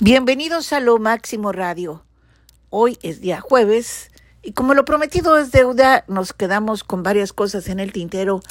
Bienvenidos 0.00 0.72
a 0.72 0.80
Lo 0.80 0.98
Máximo 0.98 1.52
Radio. 1.52 2.02
Hoy 2.68 2.98
es 3.04 3.20
día 3.20 3.40
jueves 3.40 4.10
y 4.42 4.50
como 4.50 4.74
lo 4.74 4.84
prometido 4.84 5.38
es 5.38 5.52
deuda, 5.52 6.04
nos 6.08 6.32
quedamos 6.32 6.82
con 6.82 7.04
varias 7.04 7.32
cosas 7.32 7.68
en 7.68 7.78
el 7.78 7.92
tintero 7.92 8.42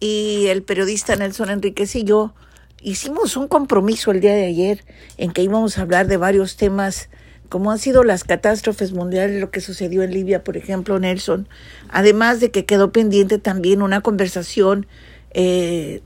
y 0.00 0.48
el 0.48 0.64
periodista 0.64 1.14
Nelson 1.14 1.50
Enríquez 1.50 1.94
y 1.94 2.02
yo 2.02 2.34
hicimos 2.82 3.36
un 3.36 3.46
compromiso 3.46 4.10
el 4.10 4.20
día 4.20 4.34
de 4.34 4.46
ayer 4.46 4.84
en 5.18 5.30
que 5.30 5.44
íbamos 5.44 5.78
a 5.78 5.82
hablar 5.82 6.08
de 6.08 6.16
varios 6.16 6.56
temas 6.56 7.10
como 7.48 7.70
han 7.70 7.78
sido 7.78 8.02
las 8.02 8.24
catástrofes 8.24 8.92
mundiales, 8.92 9.40
lo 9.40 9.52
que 9.52 9.60
sucedió 9.60 10.02
en 10.02 10.10
Libia, 10.10 10.42
por 10.42 10.56
ejemplo, 10.56 10.98
Nelson, 10.98 11.48
además 11.90 12.40
de 12.40 12.50
que 12.50 12.64
quedó 12.64 12.90
pendiente 12.90 13.38
también 13.38 13.82
una 13.82 14.00
conversación 14.00 14.88
eh, 15.30 16.02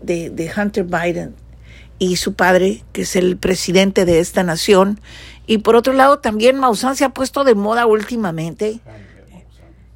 de, 0.00 0.30
de 0.30 0.50
Hunter 0.56 0.84
Biden 0.84 1.34
y 2.02 2.16
su 2.16 2.34
padre, 2.34 2.82
que 2.92 3.02
es 3.02 3.14
el 3.14 3.36
presidente 3.36 4.04
de 4.04 4.18
esta 4.18 4.42
nación. 4.42 5.00
Y 5.46 5.58
por 5.58 5.76
otro 5.76 5.92
lado, 5.92 6.18
también 6.18 6.58
Maussan 6.58 6.96
se 6.96 7.04
ha 7.04 7.10
puesto 7.10 7.44
de 7.44 7.54
moda 7.54 7.86
últimamente. 7.86 8.80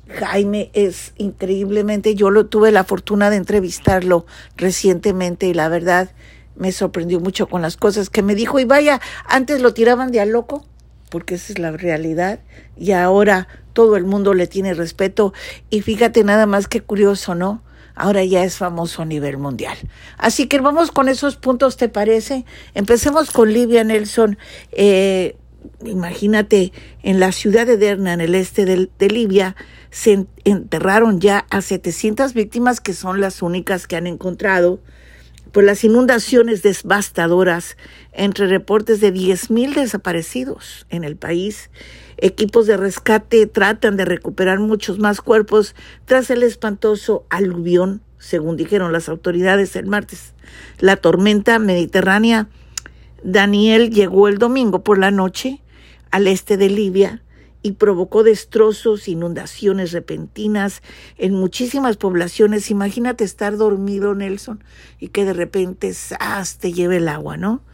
Jaime 0.08 0.70
es 0.72 1.14
increíblemente, 1.16 2.14
yo 2.14 2.30
lo 2.30 2.46
tuve 2.46 2.70
la 2.70 2.84
fortuna 2.84 3.28
de 3.28 3.38
entrevistarlo 3.38 4.24
recientemente 4.56 5.48
y 5.48 5.54
la 5.54 5.68
verdad 5.68 6.12
me 6.54 6.70
sorprendió 6.70 7.18
mucho 7.18 7.48
con 7.48 7.60
las 7.60 7.76
cosas 7.76 8.09
que 8.09 8.23
me 8.23 8.36
dijo. 8.36 8.60
Y 8.60 8.64
vaya, 8.64 9.00
antes 9.28 9.60
lo 9.60 9.74
tiraban 9.74 10.12
de 10.12 10.20
a 10.20 10.26
loco, 10.26 10.64
porque 11.10 11.34
esa 11.34 11.54
es 11.54 11.59
la 11.59 11.73
realidad, 11.73 12.38
y 12.76 12.92
ahora 12.92 13.48
todo 13.73 13.96
el 13.96 14.04
mundo 14.04 14.32
le 14.32 14.46
tiene 14.46 14.74
respeto. 14.74 15.34
Y 15.70 15.80
fíjate 15.80 16.23
nada 16.23 16.46
más 16.46 16.68
que 16.68 16.82
curioso, 16.82 17.34
¿no? 17.34 17.64
Ahora 17.96 18.24
ya 18.24 18.45
es 18.45 18.56
famoso 18.56 19.02
a 19.02 19.05
nivel 19.05 19.38
mundial. 19.38 19.77
Así 20.18 20.46
que 20.46 20.60
vamos 20.60 20.92
con 20.92 21.09
esos 21.09 21.37
puntos, 21.37 21.77
¿te 21.77 21.88
parece? 21.88 22.45
Empecemos 22.74 23.32
con 23.32 23.52
Libia 23.52 23.82
Nelson. 23.82 24.38
Eh, 24.70 25.37
imagínate, 25.84 26.73
en 27.02 27.18
la 27.18 27.32
ciudad 27.32 27.66
de 27.66 27.76
Derna, 27.76 28.12
en 28.12 28.20
el 28.20 28.35
este 28.35 28.65
de, 28.65 29.09
Libia, 29.09 29.57
se 29.90 30.26
enterraron 30.45 31.20
ya 31.20 31.46
a 31.51 31.62
700 31.62 32.35
víctimas, 32.35 32.80
que 32.80 32.93
son 32.93 33.20
las 33.20 33.43
únicas 33.43 33.87
que 33.87 33.96
han 33.96 34.07
encontrado, 34.07 34.80
por 35.57 35.65
las 35.65 35.85
inundaciones 35.85 36.62
devastadoras, 36.62 37.79
entre 38.12 38.46
reportes 38.46 39.01
de 39.01 39.10
10.000 39.10 39.74
desaparecidos 39.74 40.85
en 40.90 41.02
el 41.02 41.16
país 41.16 41.71
Equipos 42.18 42.66
de 42.66 42.76
rescate 42.76 43.46
tratan 43.46 43.96
de 43.96 44.04
recuperar 44.04 44.59
muchos 44.59 44.98
más 44.98 45.23
cuerpos 45.23 45.74
tras 46.04 46.29
el 46.29 46.43
espantoso 46.43 47.24
aluvión, 47.30 48.02
según 48.18 48.59
dijeron 48.59 48.93
las 48.93 49.09
autoridades 49.09 49.76
el 49.76 49.87
martes. 49.87 50.35
La 50.79 50.98
tormenta 50.98 51.59
mediterránea 51.59 52.48
Daniel 53.24 53.88
llegó 53.88 54.29
el 54.29 54.37
domingo 54.37 54.85
por 54.85 54.98
la 54.98 55.10
noche 55.10 55.63
al 56.10 56.26
este 56.26 56.59
de 56.59 56.68
Libia 56.68 57.23
y 57.66 57.72
provocó 57.72 58.22
destrozos, 58.22 59.09
inundaciones 59.09 59.90
repentinas 59.90 60.82
en 61.18 61.34
muchísimas 61.34 61.96
poblaciones. 61.96 62.70
Imagínate 62.70 63.24
estar 63.24 63.56
dormido, 63.56 64.14
Nelson, 64.14 64.62
y 65.00 65.08
que 65.08 65.25
de 65.25 65.32
repente 65.32 65.92
¡zas! 65.92 66.58
te 66.58 66.72
lleve 66.72 66.98
el 66.98 67.08
agua, 67.08 67.36
¿no? 67.36 67.64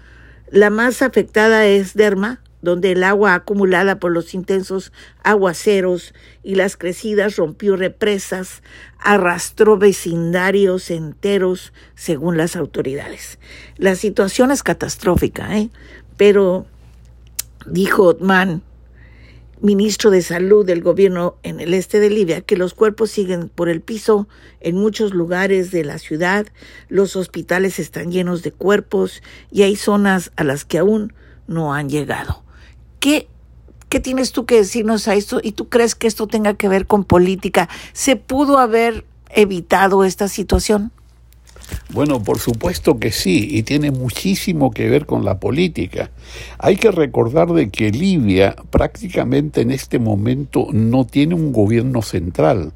La 0.50 0.70
más 0.70 1.02
afectada 1.02 1.66
es 1.66 1.92
Derma, 1.92 2.40
donde 2.62 2.92
el 2.92 3.04
agua 3.04 3.34
acumulada 3.34 3.98
por 3.98 4.12
los 4.12 4.32
intensos 4.32 4.94
aguaceros 5.24 6.14
y 6.42 6.54
las 6.54 6.78
crecidas 6.78 7.36
rompió 7.36 7.76
represas, 7.76 8.62
arrastró 8.98 9.76
vecindarios 9.76 10.90
enteros, 10.90 11.74
según 11.96 12.38
las 12.38 12.56
autoridades. 12.56 13.38
La 13.76 13.94
situación 13.94 14.52
es 14.52 14.62
catastrófica, 14.62 15.58
¿eh? 15.58 15.68
pero 16.16 16.64
dijo 17.66 18.04
Otman, 18.04 18.62
ministro 19.62 20.10
de 20.10 20.22
Salud 20.22 20.66
del 20.66 20.82
gobierno 20.82 21.36
en 21.44 21.60
el 21.60 21.72
este 21.72 22.00
de 22.00 22.10
Libia, 22.10 22.40
que 22.40 22.56
los 22.56 22.74
cuerpos 22.74 23.10
siguen 23.10 23.48
por 23.48 23.68
el 23.68 23.80
piso 23.80 24.28
en 24.60 24.76
muchos 24.76 25.14
lugares 25.14 25.70
de 25.70 25.84
la 25.84 25.98
ciudad, 25.98 26.46
los 26.88 27.14
hospitales 27.14 27.78
están 27.78 28.10
llenos 28.10 28.42
de 28.42 28.50
cuerpos 28.50 29.22
y 29.50 29.62
hay 29.62 29.76
zonas 29.76 30.32
a 30.36 30.44
las 30.44 30.64
que 30.64 30.78
aún 30.78 31.14
no 31.46 31.72
han 31.72 31.88
llegado. 31.88 32.42
¿Qué, 32.98 33.28
¿Qué 33.88 34.00
tienes 34.00 34.32
tú 34.32 34.46
que 34.46 34.56
decirnos 34.56 35.06
a 35.06 35.14
esto? 35.14 35.40
¿Y 35.42 35.52
tú 35.52 35.68
crees 35.68 35.94
que 35.94 36.08
esto 36.08 36.26
tenga 36.26 36.54
que 36.54 36.68
ver 36.68 36.86
con 36.86 37.04
política? 37.04 37.68
¿Se 37.92 38.16
pudo 38.16 38.58
haber 38.58 39.04
evitado 39.30 40.04
esta 40.04 40.26
situación? 40.28 40.92
Bueno, 41.92 42.22
por 42.22 42.38
supuesto 42.38 42.98
que 42.98 43.12
sí, 43.12 43.48
y 43.50 43.64
tiene 43.64 43.90
muchísimo 43.90 44.70
que 44.70 44.88
ver 44.88 45.04
con 45.04 45.26
la 45.26 45.38
política. 45.38 46.10
Hay 46.58 46.76
que 46.76 46.90
recordar 46.90 47.48
de 47.52 47.68
que 47.68 47.90
Libia 47.90 48.56
prácticamente 48.70 49.60
en 49.60 49.70
este 49.70 49.98
momento 49.98 50.68
no 50.72 51.06
tiene 51.06 51.34
un 51.34 51.52
gobierno 51.52 52.00
central. 52.00 52.72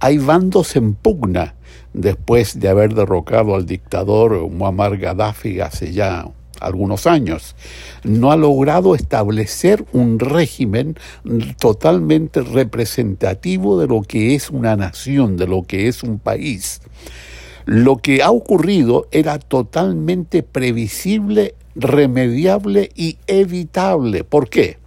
Hay 0.00 0.16
bandos 0.16 0.76
en 0.76 0.94
pugna 0.94 1.56
después 1.92 2.58
de 2.58 2.68
haber 2.68 2.94
derrocado 2.94 3.54
al 3.54 3.66
dictador 3.66 4.48
Muammar 4.48 4.96
Gaddafi 4.96 5.60
hace 5.60 5.92
ya 5.92 6.26
algunos 6.60 7.06
años, 7.06 7.56
no 8.02 8.32
ha 8.32 8.36
logrado 8.36 8.94
establecer 8.94 9.84
un 9.92 10.18
régimen 10.18 10.96
totalmente 11.58 12.40
representativo 12.40 13.78
de 13.78 13.88
lo 13.88 14.00
que 14.02 14.34
es 14.34 14.48
una 14.48 14.74
nación, 14.74 15.36
de 15.36 15.46
lo 15.46 15.64
que 15.64 15.88
es 15.88 16.02
un 16.02 16.18
país. 16.18 16.80
Lo 17.64 17.96
que 17.96 18.22
ha 18.22 18.30
ocurrido 18.30 19.08
era 19.10 19.38
totalmente 19.38 20.42
previsible, 20.42 21.54
remediable 21.74 22.90
y 22.94 23.18
evitable. 23.26 24.24
¿Por 24.24 24.48
qué? 24.48 24.78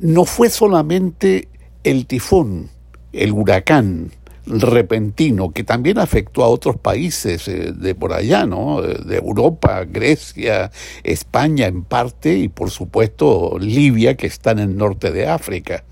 No 0.00 0.24
fue 0.24 0.48
solamente 0.48 1.48
el 1.84 2.06
tifón, 2.06 2.70
el 3.12 3.32
huracán, 3.32 4.12
repentino 4.48 5.50
que 5.50 5.64
también 5.64 5.98
afectó 5.98 6.42
a 6.42 6.48
otros 6.48 6.76
países 6.76 7.46
eh, 7.48 7.72
de 7.72 7.94
por 7.94 8.12
allá, 8.12 8.46
¿no? 8.46 8.80
De 8.80 9.16
Europa, 9.16 9.84
Grecia, 9.84 10.70
España 11.02 11.66
en 11.66 11.84
parte 11.84 12.36
y 12.38 12.48
por 12.48 12.70
supuesto 12.70 13.58
Libia 13.60 14.16
que 14.16 14.26
está 14.26 14.52
en 14.52 14.60
el 14.60 14.76
norte 14.76 15.10
de 15.10 15.28
África. 15.28 15.84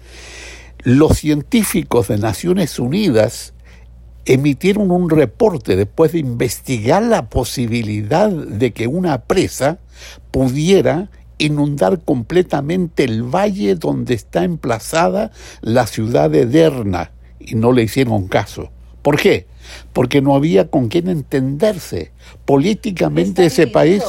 Los 0.83 1.19
científicos 1.19 2.09
de 2.09 2.19
Naciones 2.19 2.79
Unidas 2.79 3.53
emitieron 4.26 4.91
un 4.91 5.09
reporte 5.09 5.76
después 5.76 6.12
de 6.12 6.19
investigar 6.19 7.03
la 7.03 7.31
posibilidad 7.31 8.28
de 8.28 8.72
que 8.72 8.88
una 8.88 9.22
presa 9.22 9.78
pudiera 10.31 11.10
inundar 11.38 12.00
completamente 12.00 13.04
el 13.04 13.22
valle 13.22 13.76
donde 13.76 14.14
está 14.14 14.44
emplazada 14.44 15.31
la 15.60 15.87
ciudad 15.87 16.31
de 16.31 16.47
Derna, 16.47 17.12
y 17.38 17.54
no 17.54 17.72
le 17.72 17.84
hicieron 17.84 18.26
caso. 18.26 18.70
¿Por 19.03 19.20
qué? 19.20 19.47
Porque 19.92 20.20
no 20.20 20.34
había 20.34 20.69
con 20.69 20.88
quién 20.88 21.08
entenderse. 21.08 22.12
Políticamente 22.44 23.47
ese 23.47 23.69
país, 23.69 24.03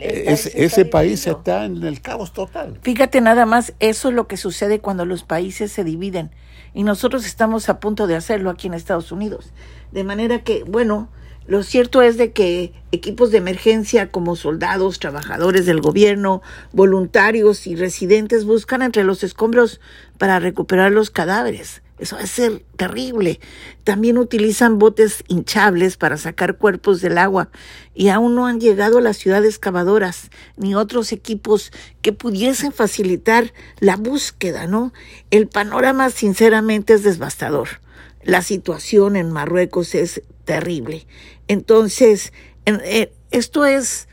ese 0.00 0.84
país 0.84 1.26
está 1.26 1.64
en 1.64 1.82
el 1.82 2.02
caos 2.02 2.32
total. 2.32 2.78
Fíjate 2.82 3.22
nada 3.22 3.46
más, 3.46 3.72
eso 3.80 4.08
es 4.08 4.14
lo 4.14 4.26
que 4.26 4.36
sucede 4.36 4.80
cuando 4.80 5.06
los 5.06 5.22
países 5.22 5.72
se 5.72 5.84
dividen. 5.84 6.30
Y 6.74 6.82
nosotros 6.82 7.24
estamos 7.24 7.68
a 7.68 7.78
punto 7.80 8.06
de 8.06 8.16
hacerlo 8.16 8.50
aquí 8.50 8.66
en 8.66 8.74
Estados 8.74 9.12
Unidos. 9.12 9.52
De 9.92 10.04
manera 10.04 10.42
que, 10.42 10.64
bueno, 10.64 11.08
lo 11.46 11.62
cierto 11.62 12.02
es 12.02 12.16
de 12.16 12.32
que 12.32 12.72
equipos 12.90 13.30
de 13.30 13.38
emergencia 13.38 14.10
como 14.10 14.34
soldados, 14.34 14.98
trabajadores 14.98 15.66
del 15.66 15.80
gobierno, 15.80 16.42
voluntarios 16.72 17.68
y 17.68 17.76
residentes 17.76 18.44
buscan 18.44 18.82
entre 18.82 19.04
los 19.04 19.22
escombros 19.22 19.80
para 20.18 20.40
recuperar 20.40 20.90
los 20.90 21.10
cadáveres. 21.10 21.83
Eso 22.04 22.16
va 22.16 22.22
a 22.22 22.26
ser 22.26 22.62
terrible. 22.76 23.40
También 23.82 24.18
utilizan 24.18 24.78
botes 24.78 25.24
hinchables 25.26 25.96
para 25.96 26.18
sacar 26.18 26.58
cuerpos 26.58 27.00
del 27.00 27.16
agua 27.16 27.48
y 27.94 28.08
aún 28.08 28.34
no 28.34 28.46
han 28.46 28.60
llegado 28.60 28.98
a 28.98 29.00
las 29.00 29.16
ciudades 29.16 29.54
excavadoras 29.54 30.30
ni 30.58 30.74
otros 30.74 31.12
equipos 31.12 31.72
que 32.02 32.12
pudiesen 32.12 32.72
facilitar 32.72 33.54
la 33.80 33.96
búsqueda, 33.96 34.66
¿no? 34.66 34.92
El 35.30 35.48
panorama 35.48 36.10
sinceramente 36.10 36.92
es 36.92 37.04
devastador. 37.04 37.80
La 38.22 38.42
situación 38.42 39.16
en 39.16 39.32
Marruecos 39.32 39.94
es 39.94 40.20
terrible. 40.44 41.06
Entonces, 41.48 42.34
eh, 42.66 43.14
esto 43.30 43.64
es 43.64 44.08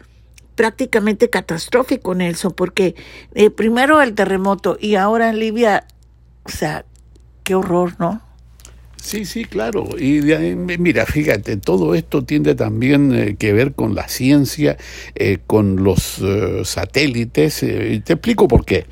prácticamente 0.56 1.30
catastrófico, 1.30 2.16
Nelson, 2.16 2.54
porque 2.54 2.95
eh, 3.33 3.50
primero 3.50 4.01
el 4.01 4.16
terremoto 4.16 4.77
y 4.80 4.95
ahora 4.95 5.27
en 5.27 5.39
Libia, 5.39 5.86
o 6.45 6.50
sea, 6.50 6.86
horror, 7.53 7.94
¿no? 8.00 8.21
Sí, 9.01 9.25
sí, 9.25 9.45
claro. 9.45 9.89
Y 10.00 10.21
mira, 10.21 11.06
fíjate, 11.06 11.57
todo 11.57 11.95
esto 11.95 12.24
tiene 12.24 12.53
también 12.53 13.13
eh, 13.13 13.36
que 13.38 13.51
ver 13.51 13.74
con 13.74 13.95
la 13.95 14.07
ciencia, 14.07 14.77
eh, 15.15 15.39
con 15.48 15.83
los 15.83 16.19
eh, 16.19 16.62
satélites. 16.63 17.59
te 17.59 18.13
explico 18.13 18.48
por 18.48 18.63
qué. 18.63 18.86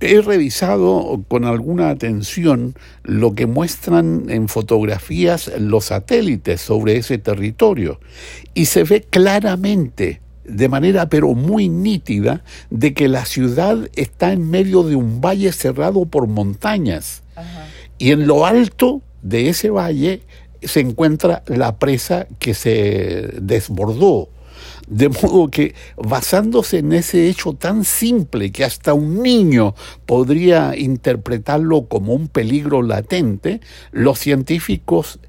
He 0.00 0.20
revisado 0.20 1.24
con 1.28 1.44
alguna 1.44 1.90
atención 1.90 2.74
lo 3.02 3.34
que 3.34 3.46
muestran 3.46 4.26
en 4.28 4.48
fotografías 4.48 5.50
los 5.58 5.86
satélites 5.86 6.60
sobre 6.60 6.96
ese 6.96 7.18
territorio 7.18 8.00
y 8.54 8.66
se 8.66 8.84
ve 8.84 9.02
claramente 9.02 10.20
de 10.44 10.68
manera 10.68 11.08
pero 11.08 11.34
muy 11.34 11.68
nítida 11.68 12.42
de 12.70 12.94
que 12.94 13.08
la 13.08 13.24
ciudad 13.24 13.88
está 13.94 14.32
en 14.32 14.48
medio 14.48 14.82
de 14.82 14.96
un 14.96 15.20
valle 15.20 15.52
cerrado 15.52 16.06
por 16.06 16.26
montañas. 16.26 17.22
Y 17.98 18.12
en 18.12 18.26
lo 18.26 18.46
alto 18.46 19.02
de 19.22 19.48
ese 19.48 19.70
valle 19.70 20.22
se 20.62 20.80
encuentra 20.80 21.42
la 21.46 21.78
presa 21.78 22.26
que 22.38 22.54
se 22.54 23.30
desbordó. 23.40 24.28
De 24.88 25.08
modo 25.08 25.48
que, 25.48 25.74
basándose 25.96 26.78
en 26.78 26.92
ese 26.92 27.28
hecho 27.28 27.52
tan 27.52 27.84
simple 27.84 28.50
que 28.50 28.64
hasta 28.64 28.92
un 28.92 29.22
niño 29.22 29.74
podría 30.04 30.76
interpretarlo 30.76 31.86
como 31.86 32.12
un 32.12 32.28
peligro 32.28 32.82
latente, 32.82 33.60
los 33.92 34.18
científicos 34.18 35.20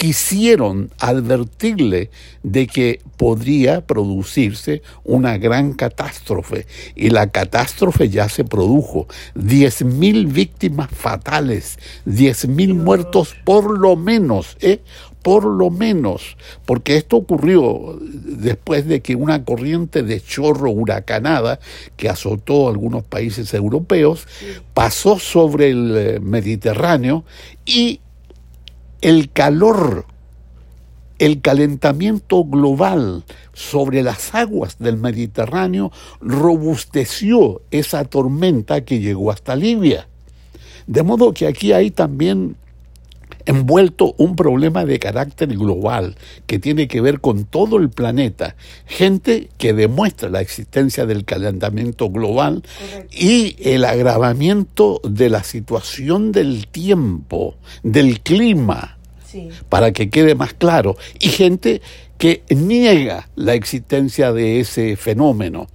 quisieron 0.00 0.90
advertirle 0.98 2.08
de 2.42 2.66
que 2.66 3.02
podría 3.18 3.86
producirse 3.86 4.80
una 5.04 5.36
gran 5.36 5.74
catástrofe 5.74 6.66
y 6.96 7.10
la 7.10 7.26
catástrofe 7.26 8.08
ya 8.08 8.30
se 8.30 8.44
produjo. 8.44 9.08
Diez 9.34 9.84
mil 9.84 10.26
víctimas 10.26 10.88
fatales, 10.90 11.78
diez 12.06 12.48
mil 12.48 12.72
muertos 12.72 13.36
por 13.44 13.78
lo 13.78 13.94
menos, 13.94 14.56
¿eh? 14.60 14.80
por 15.20 15.44
lo 15.44 15.68
menos, 15.68 16.38
porque 16.64 16.96
esto 16.96 17.18
ocurrió 17.18 17.98
después 18.00 18.86
de 18.86 19.02
que 19.02 19.16
una 19.16 19.44
corriente 19.44 20.02
de 20.02 20.18
chorro 20.22 20.70
huracanada 20.70 21.60
que 21.98 22.08
azotó 22.08 22.70
algunos 22.70 23.04
países 23.04 23.52
europeos 23.52 24.26
pasó 24.72 25.18
sobre 25.18 25.68
el 25.68 25.94
eh, 25.94 26.20
Mediterráneo 26.20 27.24
y 27.66 28.00
el 29.00 29.30
calor, 29.30 30.06
el 31.18 31.40
calentamiento 31.40 32.44
global 32.44 33.24
sobre 33.52 34.02
las 34.02 34.34
aguas 34.34 34.78
del 34.78 34.96
Mediterráneo 34.96 35.92
robusteció 36.20 37.62
esa 37.70 38.04
tormenta 38.04 38.84
que 38.84 39.00
llegó 39.00 39.30
hasta 39.30 39.56
Libia. 39.56 40.08
De 40.86 41.02
modo 41.02 41.32
que 41.32 41.46
aquí 41.46 41.72
hay 41.72 41.90
también 41.90 42.56
envuelto 43.46 44.14
un 44.18 44.36
problema 44.36 44.84
de 44.84 44.98
carácter 44.98 45.56
global 45.56 46.16
que 46.46 46.58
tiene 46.58 46.88
que 46.88 47.00
ver 47.00 47.20
con 47.20 47.44
todo 47.44 47.76
el 47.76 47.90
planeta, 47.90 48.56
gente 48.86 49.50
que 49.58 49.72
demuestra 49.72 50.28
la 50.28 50.40
existencia 50.40 51.06
del 51.06 51.24
calentamiento 51.24 52.10
global 52.10 52.62
y 53.10 53.56
el 53.60 53.84
agravamiento 53.84 55.00
de 55.04 55.30
la 55.30 55.44
situación 55.44 56.32
del 56.32 56.66
tiempo, 56.66 57.56
del 57.82 58.20
clima, 58.20 58.98
para 59.68 59.92
que 59.92 60.10
quede 60.10 60.34
más 60.34 60.54
claro, 60.54 60.96
y 61.18 61.28
gente 61.28 61.80
que 62.18 62.42
niega 62.50 63.30
la 63.34 63.54
existencia 63.54 64.32
de 64.32 64.60
ese 64.60 64.96
fenómeno. 64.96 65.68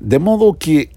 De 0.00 0.18
modo 0.18 0.56
que 0.58 0.90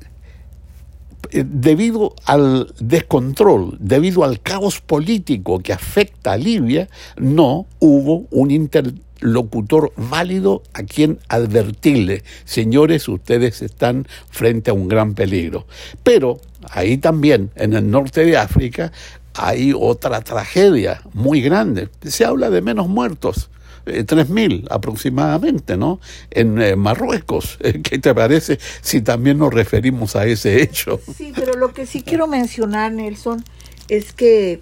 debido 1.31 2.15
al 2.25 2.73
descontrol, 2.79 3.77
debido 3.79 4.23
al 4.23 4.41
caos 4.41 4.81
político 4.81 5.59
que 5.59 5.73
afecta 5.73 6.33
a 6.33 6.37
Libia, 6.37 6.89
no 7.17 7.65
hubo 7.79 8.25
un 8.29 8.51
interlocutor 8.51 9.93
válido 9.95 10.63
a 10.73 10.83
quien 10.83 11.19
advertirle, 11.29 12.23
señores, 12.45 13.07
ustedes 13.07 13.61
están 13.61 14.07
frente 14.29 14.71
a 14.71 14.73
un 14.73 14.87
gran 14.87 15.13
peligro. 15.13 15.65
Pero 16.03 16.39
ahí 16.69 16.97
también, 16.97 17.51
en 17.55 17.73
el 17.73 17.89
norte 17.89 18.25
de 18.25 18.37
África, 18.37 18.91
hay 19.35 19.73
otra 19.75 20.21
tragedia 20.21 21.01
muy 21.13 21.41
grande. 21.41 21.89
Se 22.03 22.25
habla 22.25 22.49
de 22.49 22.61
menos 22.61 22.87
muertos, 22.87 23.49
eh, 23.85 24.03
tres 24.03 24.29
mil 24.29 24.67
aproximadamente, 24.69 25.77
¿no? 25.77 25.99
En 26.31 26.61
eh, 26.61 26.75
Marruecos. 26.75 27.57
¿Qué 27.83 27.99
te 27.99 28.13
parece 28.13 28.59
si 28.81 29.01
también 29.01 29.37
nos 29.37 29.53
referimos 29.53 30.15
a 30.15 30.25
ese 30.25 30.61
hecho? 30.61 30.99
Sí, 31.17 31.33
pero 31.35 31.53
lo 31.53 31.73
que 31.73 31.85
sí 31.85 32.01
quiero 32.01 32.27
mencionar, 32.27 32.91
Nelson, 32.91 33.43
es 33.89 34.13
que 34.13 34.61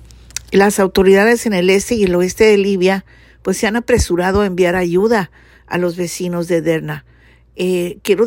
las 0.51 0.79
autoridades 0.79 1.45
en 1.45 1.53
el 1.53 1.69
este 1.69 1.95
y 1.95 2.03
el 2.03 2.15
oeste 2.15 2.45
de 2.45 2.57
Libia 2.57 3.05
pues 3.41 3.57
se 3.57 3.67
han 3.67 3.75
apresurado 3.75 4.41
a 4.41 4.45
enviar 4.45 4.75
ayuda 4.75 5.31
a 5.67 5.77
los 5.77 5.95
vecinos 5.95 6.47
de 6.47 6.61
Derna. 6.61 7.05
Eh, 7.57 7.99
quiero, 8.01 8.25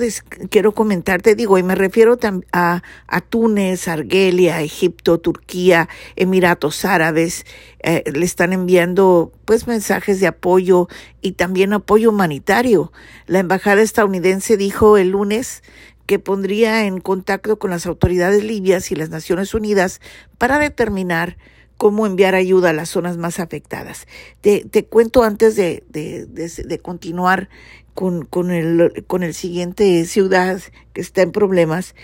quiero 0.51 0.73
comentarte, 0.73 1.35
digo, 1.35 1.57
y 1.57 1.63
me 1.63 1.75
refiero 1.75 2.19
a, 2.53 2.83
a 3.07 3.21
Túnez, 3.23 3.89
Argelia, 3.89 4.61
Egipto, 4.61 5.19
Turquía, 5.19 5.89
Emiratos 6.15 6.85
Árabes, 6.85 7.47
eh, 7.83 8.05
le 8.13 8.25
están 8.25 8.53
enviando 8.53 9.33
pues 9.47 9.67
mensajes 9.67 10.21
de 10.21 10.27
apoyo 10.27 10.89
y 11.23 11.33
también 11.33 11.73
apoyo 11.73 12.11
humanitario. 12.11 12.93
La 13.27 13.39
embajada 13.39 13.81
estadounidense 13.81 14.59
dijo 14.59 14.99
el 14.99 15.11
lunes 15.11 15.63
que 16.07 16.19
pondría 16.19 16.85
en 16.85 17.01
contacto 17.01 17.59
con 17.59 17.71
las 17.71 17.87
autoridades 17.87 18.45
libias 18.45 18.91
y 18.93 18.95
las 18.95 19.09
Naciones 19.09 19.55
Unidas 19.55 20.03
para 20.37 20.59
determinar 20.59 21.39
cómo 21.77 22.07
enviar 22.07 22.35
ayuda 22.35 22.71
a 22.71 22.73
las 22.75 22.91
zonas 22.91 23.17
más 23.17 23.41
afectadas. 23.41 24.07
Te, 24.41 24.65
te 24.65 24.85
cuento 24.85 25.23
antes 25.23 25.57
de, 25.57 25.83
de, 25.89 26.27
de 26.27 26.79
continuar 26.79 27.49
con, 27.95 28.25
con, 28.25 28.51
el, 28.51 29.05
con 29.07 29.23
el 29.23 29.35
siguiente 29.35 30.05
ciudad 30.05 30.61
que 30.93 31.01
está 31.01 31.23
en 31.23 31.33
problemas, 31.33 31.95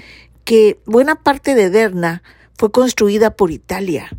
que 0.44 0.78
buena 0.87 1.16
parte 1.16 1.54
de 1.54 1.70
Derna 1.70 2.22
fue 2.56 2.70
construida 2.70 3.37
por 3.37 3.50
Italia. 3.50 4.10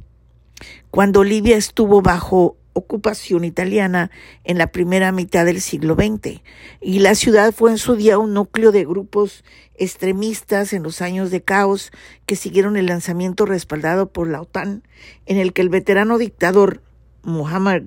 Cuando 0.89 1.23
Libia 1.23 1.57
estuvo 1.57 2.01
bajo 2.01 2.57
ocupación 2.73 3.43
italiana 3.43 4.11
en 4.43 4.57
la 4.57 4.67
primera 4.67 5.11
mitad 5.11 5.45
del 5.45 5.61
siglo 5.61 5.95
XX, 5.95 6.41
y 6.79 6.99
la 6.99 7.15
ciudad 7.15 7.53
fue 7.53 7.71
en 7.71 7.77
su 7.77 7.95
día 7.95 8.17
un 8.17 8.33
núcleo 8.33 8.71
de 8.71 8.85
grupos 8.85 9.43
extremistas 9.75 10.73
en 10.73 10.83
los 10.83 11.01
años 11.01 11.31
de 11.31 11.41
caos 11.41 11.91
que 12.25 12.35
siguieron 12.35 12.77
el 12.77 12.85
lanzamiento 12.85 13.45
respaldado 13.45 14.11
por 14.11 14.27
la 14.27 14.41
OTAN, 14.41 14.83
en 15.25 15.37
el 15.37 15.53
que 15.53 15.61
el 15.61 15.69
veterano 15.69 16.17
dictador 16.17 16.81
Muhammad 17.23 17.81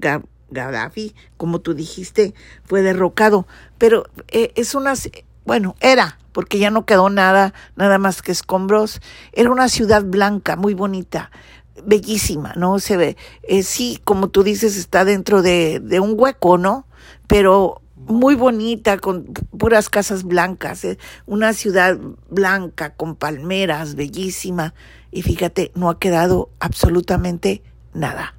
Gaddafi, 0.54 1.14
como 1.36 1.60
tú 1.60 1.74
dijiste, 1.74 2.34
fue 2.64 2.82
derrocado. 2.82 3.46
Pero 3.76 4.06
eh, 4.28 4.52
es 4.54 4.74
una, 4.74 4.94
bueno, 5.44 5.76
era, 5.80 6.18
porque 6.32 6.58
ya 6.58 6.70
no 6.70 6.86
quedó 6.86 7.10
nada, 7.10 7.52
nada 7.76 7.98
más 7.98 8.22
que 8.22 8.32
escombros. 8.32 9.00
Era 9.32 9.50
una 9.50 9.68
ciudad 9.68 10.02
blanca, 10.04 10.56
muy 10.56 10.74
bonita, 10.74 11.30
bellísima, 11.84 12.54
¿no? 12.56 12.78
Se 12.78 12.96
ve, 12.96 13.16
eh, 13.42 13.62
sí, 13.62 14.00
como 14.04 14.28
tú 14.28 14.42
dices, 14.42 14.76
está 14.76 15.04
dentro 15.04 15.42
de, 15.42 15.80
de 15.80 16.00
un 16.00 16.14
hueco, 16.16 16.56
¿no? 16.56 16.86
Pero 17.26 17.82
muy 18.06 18.34
bonita, 18.34 18.98
con 18.98 19.24
puras 19.58 19.88
casas 19.88 20.24
blancas, 20.24 20.84
¿eh? 20.84 20.98
una 21.26 21.52
ciudad 21.52 21.98
blanca, 22.28 22.90
con 22.90 23.16
palmeras, 23.16 23.94
bellísima. 23.94 24.74
Y 25.10 25.22
fíjate, 25.22 25.72
no 25.74 25.88
ha 25.88 25.98
quedado 25.98 26.50
absolutamente 26.60 27.62
nada. 27.92 28.34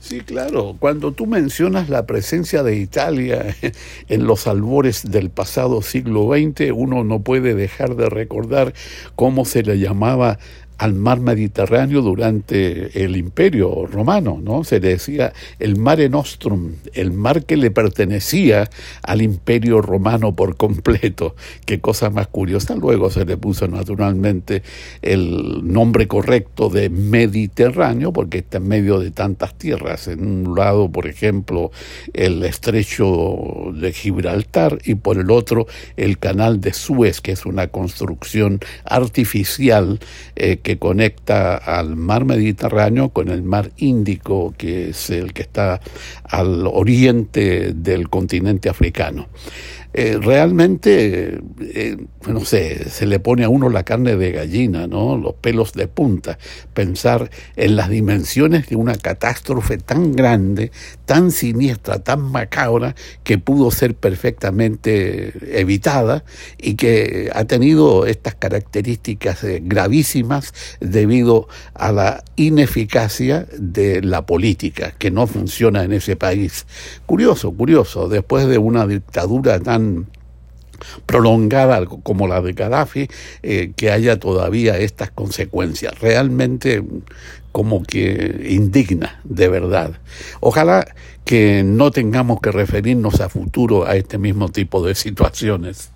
Sí, 0.00 0.20
claro. 0.20 0.76
Cuando 0.78 1.12
tú 1.12 1.26
mencionas 1.26 1.88
la 1.88 2.06
presencia 2.06 2.62
de 2.62 2.76
Italia 2.76 3.56
en 4.08 4.26
los 4.26 4.46
albores 4.46 5.10
del 5.10 5.30
pasado 5.30 5.82
siglo 5.82 6.28
XX, 6.32 6.72
uno 6.74 7.04
no 7.04 7.20
puede 7.20 7.54
dejar 7.54 7.96
de 7.96 8.08
recordar 8.08 8.72
cómo 9.14 9.44
se 9.44 9.62
le 9.62 9.78
llamaba 9.78 10.38
al 10.80 10.94
mar 10.94 11.20
Mediterráneo 11.20 12.00
durante 12.00 13.04
el 13.04 13.14
imperio 13.14 13.84
romano, 13.84 14.40
¿no? 14.42 14.64
Se 14.64 14.80
le 14.80 14.88
decía 14.88 15.34
el 15.58 15.76
mare 15.76 16.08
nostrum, 16.08 16.72
el 16.94 17.12
mar 17.12 17.44
que 17.44 17.58
le 17.58 17.70
pertenecía 17.70 18.70
al 19.02 19.20
imperio 19.20 19.82
romano 19.82 20.34
por 20.34 20.56
completo. 20.56 21.36
Qué 21.66 21.80
cosa 21.80 22.08
más 22.08 22.28
curiosa. 22.28 22.74
Luego 22.76 23.10
se 23.10 23.26
le 23.26 23.36
puso 23.36 23.68
naturalmente 23.68 24.62
el 25.02 25.70
nombre 25.70 26.08
correcto 26.08 26.70
de 26.70 26.88
Mediterráneo, 26.88 28.10
porque 28.10 28.38
está 28.38 28.56
en 28.56 28.68
medio 28.68 28.98
de 29.00 29.10
tantas 29.10 29.58
tierras. 29.58 30.08
En 30.08 30.26
un 30.26 30.56
lado, 30.56 30.90
por 30.90 31.06
ejemplo, 31.06 31.72
el 32.14 32.42
estrecho 32.42 33.36
de 33.74 33.92
Gibraltar 33.92 34.78
y 34.82 34.94
por 34.94 35.18
el 35.18 35.30
otro 35.30 35.66
el 35.98 36.18
canal 36.18 36.62
de 36.62 36.72
Suez, 36.72 37.20
que 37.20 37.32
es 37.32 37.44
una 37.44 37.66
construcción 37.66 38.60
artificial 38.86 40.00
eh, 40.36 40.56
que 40.62 40.69
que 40.70 40.78
conecta 40.78 41.56
al 41.56 41.96
mar 41.96 42.24
Mediterráneo 42.24 43.08
con 43.08 43.28
el 43.28 43.42
mar 43.42 43.72
Índico, 43.78 44.54
que 44.56 44.90
es 44.90 45.10
el 45.10 45.32
que 45.32 45.42
está 45.42 45.80
al 46.22 46.64
oriente 46.64 47.72
del 47.74 48.08
continente 48.08 48.68
africano. 48.68 49.26
Eh, 49.92 50.18
realmente, 50.20 51.40
eh, 51.60 51.96
no 52.28 52.44
sé, 52.44 52.88
se 52.88 53.06
le 53.06 53.18
pone 53.18 53.42
a 53.42 53.48
uno 53.48 53.68
la 53.68 53.82
carne 53.82 54.16
de 54.16 54.30
gallina, 54.30 54.86
¿no? 54.86 55.16
Los 55.16 55.34
pelos 55.34 55.72
de 55.72 55.88
punta. 55.88 56.38
Pensar 56.74 57.30
en 57.56 57.74
las 57.74 57.88
dimensiones 57.88 58.68
de 58.68 58.76
una 58.76 58.94
catástrofe 58.94 59.78
tan 59.78 60.12
grande, 60.12 60.70
tan 61.06 61.32
siniestra, 61.32 61.98
tan 61.98 62.20
macabra, 62.22 62.94
que 63.24 63.38
pudo 63.38 63.72
ser 63.72 63.96
perfectamente 63.96 65.32
evitada 65.58 66.24
y 66.56 66.74
que 66.74 67.30
ha 67.34 67.44
tenido 67.44 68.06
estas 68.06 68.36
características 68.36 69.42
eh, 69.42 69.60
gravísimas 69.64 70.54
debido 70.78 71.48
a 71.74 71.90
la 71.90 72.24
ineficacia 72.36 73.46
de 73.58 74.02
la 74.02 74.24
política, 74.24 74.94
que 74.96 75.10
no 75.10 75.26
funciona 75.26 75.82
en 75.82 75.92
ese 75.92 76.14
país. 76.14 76.66
Curioso, 77.06 77.50
curioso, 77.52 78.08
después 78.08 78.46
de 78.46 78.58
una 78.58 78.86
dictadura 78.86 79.58
tan 79.58 79.79
prolongada 81.06 81.84
como 81.86 82.26
la 82.26 82.40
de 82.40 82.52
Gaddafi, 82.52 83.08
eh, 83.42 83.72
que 83.76 83.90
haya 83.90 84.18
todavía 84.18 84.78
estas 84.78 85.10
consecuencias. 85.10 85.98
Realmente 86.00 86.82
como 87.52 87.82
que 87.82 88.46
indigna, 88.48 89.20
de 89.24 89.48
verdad. 89.48 89.92
Ojalá 90.40 90.86
que 91.24 91.62
no 91.64 91.90
tengamos 91.90 92.40
que 92.40 92.52
referirnos 92.52 93.20
a 93.20 93.28
futuro 93.28 93.86
a 93.86 93.96
este 93.96 94.18
mismo 94.18 94.48
tipo 94.48 94.84
de 94.84 94.94
situaciones. 94.94 95.90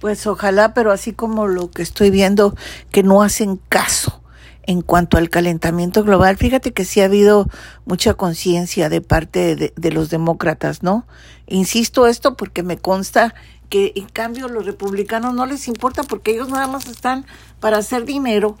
Pues 0.00 0.26
ojalá, 0.26 0.74
pero 0.74 0.92
así 0.92 1.12
como 1.12 1.48
lo 1.48 1.70
que 1.70 1.82
estoy 1.82 2.10
viendo, 2.10 2.54
que 2.92 3.02
no 3.02 3.22
hacen 3.22 3.58
caso 3.68 4.22
en 4.68 4.82
cuanto 4.82 5.16
al 5.16 5.30
calentamiento 5.30 6.04
global, 6.04 6.36
fíjate 6.36 6.74
que 6.74 6.84
sí 6.84 7.00
ha 7.00 7.06
habido 7.06 7.48
mucha 7.86 8.12
conciencia 8.12 8.90
de 8.90 9.00
parte 9.00 9.56
de, 9.56 9.90
los 9.90 10.10
demócratas, 10.10 10.82
¿no? 10.82 11.06
Insisto 11.46 12.06
esto 12.06 12.36
porque 12.36 12.62
me 12.62 12.76
consta 12.76 13.34
que 13.70 13.94
en 13.96 14.10
cambio 14.10 14.46
los 14.46 14.66
republicanos 14.66 15.32
no 15.32 15.46
les 15.46 15.68
importa 15.68 16.02
porque 16.02 16.32
ellos 16.32 16.50
nada 16.50 16.66
más 16.66 16.86
están 16.86 17.24
para 17.60 17.78
hacer 17.78 18.04
dinero. 18.04 18.58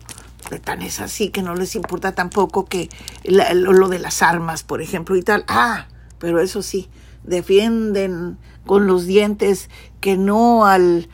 Tan 0.64 0.80
es 0.80 1.00
así 1.00 1.28
que 1.28 1.42
no 1.42 1.54
les 1.54 1.74
importa 1.74 2.12
tampoco 2.12 2.64
que 2.64 2.88
la, 3.24 3.52
lo 3.52 3.88
de 3.88 3.98
las 3.98 4.22
armas, 4.22 4.62
por 4.62 4.80
ejemplo, 4.80 5.14
y 5.14 5.22
tal. 5.22 5.44
Ah, 5.46 5.88
pero 6.18 6.40
eso 6.40 6.62
sí, 6.62 6.88
defienden 7.22 8.38
con 8.64 8.86
los 8.86 9.04
dientes 9.04 9.68
que 10.00 10.16
no 10.16 10.64
al, 10.64 11.10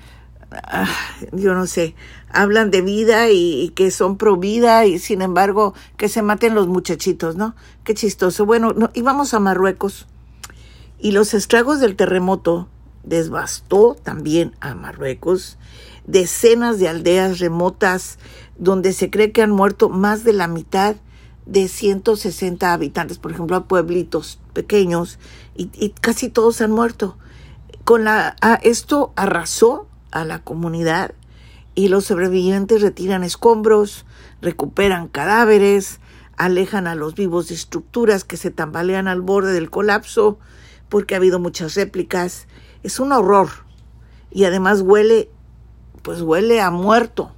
ah, 0.63 0.89
yo 1.33 1.55
no 1.55 1.67
sé, 1.67 1.95
hablan 2.31 2.71
de 2.71 2.83
vida 2.83 3.31
y, 3.31 3.71
que 3.71 3.91
son 3.91 4.17
pro 4.17 4.37
vida 4.37 4.87
y 4.87 4.99
sin 4.99 5.23
embargo 5.23 5.75
que 5.97 6.09
se 6.09 6.23
maten 6.23 6.55
los 6.55 6.67
muchachitos, 6.67 7.37
¿no? 7.37 7.55
Qué 7.85 7.95
chistoso. 7.95 8.47
Bueno, 8.47 8.73
no, 8.73 8.91
íbamos 8.95 9.35
a 9.35 9.41
Marruecos 9.41 10.07
y 10.99 11.13
los 11.13 11.35
estragos 11.35 11.81
del 11.81 11.97
terremoto 11.97 12.69
devastó 13.03 13.97
también 14.03 14.55
a 14.61 14.75
Marruecos, 14.75 15.59
decenas 16.07 16.79
de 16.79 16.89
aldeas 16.89 17.39
remotas 17.39 18.19
donde 18.59 18.93
se 18.93 19.11
cree 19.11 19.33
que 19.33 19.43
han 19.43 19.51
muerto 19.51 19.89
más 19.89 20.25
de 20.25 20.33
la 20.33 20.49
mitad 20.49 20.97
de 21.47 21.69
160 21.69 22.73
habitantes, 22.73 23.19
por 23.19 23.33
ejemplo, 23.33 23.67
pueblitos 23.67 24.41
pequeños, 24.53 25.19
y, 25.57 25.91
casi 26.01 26.29
todos 26.29 26.61
han 26.61 26.73
muerto. 26.73 27.17
Con 27.85 28.05
la, 28.05 28.35
a, 28.41 28.55
esto 28.55 29.13
arrasó 29.15 29.87
a 30.15 30.25
la 30.25 30.43
comunidad 30.43 31.13
y 31.75 31.89
los 31.89 32.05
sobrevivientes 32.05 32.81
retiran 32.81 33.25
escombros, 33.25 34.07
recuperan 34.41 35.09
cadáveres, 35.09 36.01
alejan 36.37 36.87
a 36.87 36.95
los 36.95 37.15
vivos 37.15 37.49
de 37.49 37.55
estructuras 37.55 38.25
que 38.25 38.37
se 38.37 38.51
tambalean 38.51 39.09
al 39.09 39.21
borde 39.21 39.53
del 39.53 39.71
colapso, 39.71 40.39
porque 40.89 41.15
ha 41.15 41.19
habido 41.19 41.41
muchas 41.41 41.75
réplicas. 41.75 42.47
Es 42.83 43.01
un 43.01 43.13
horror. 43.13 43.49
Y 44.31 44.45
además 44.45 44.83
huele, 44.83 45.31
pues 46.03 46.23
huele 46.23 46.61
a 46.61 46.71
muerto, 46.71 47.33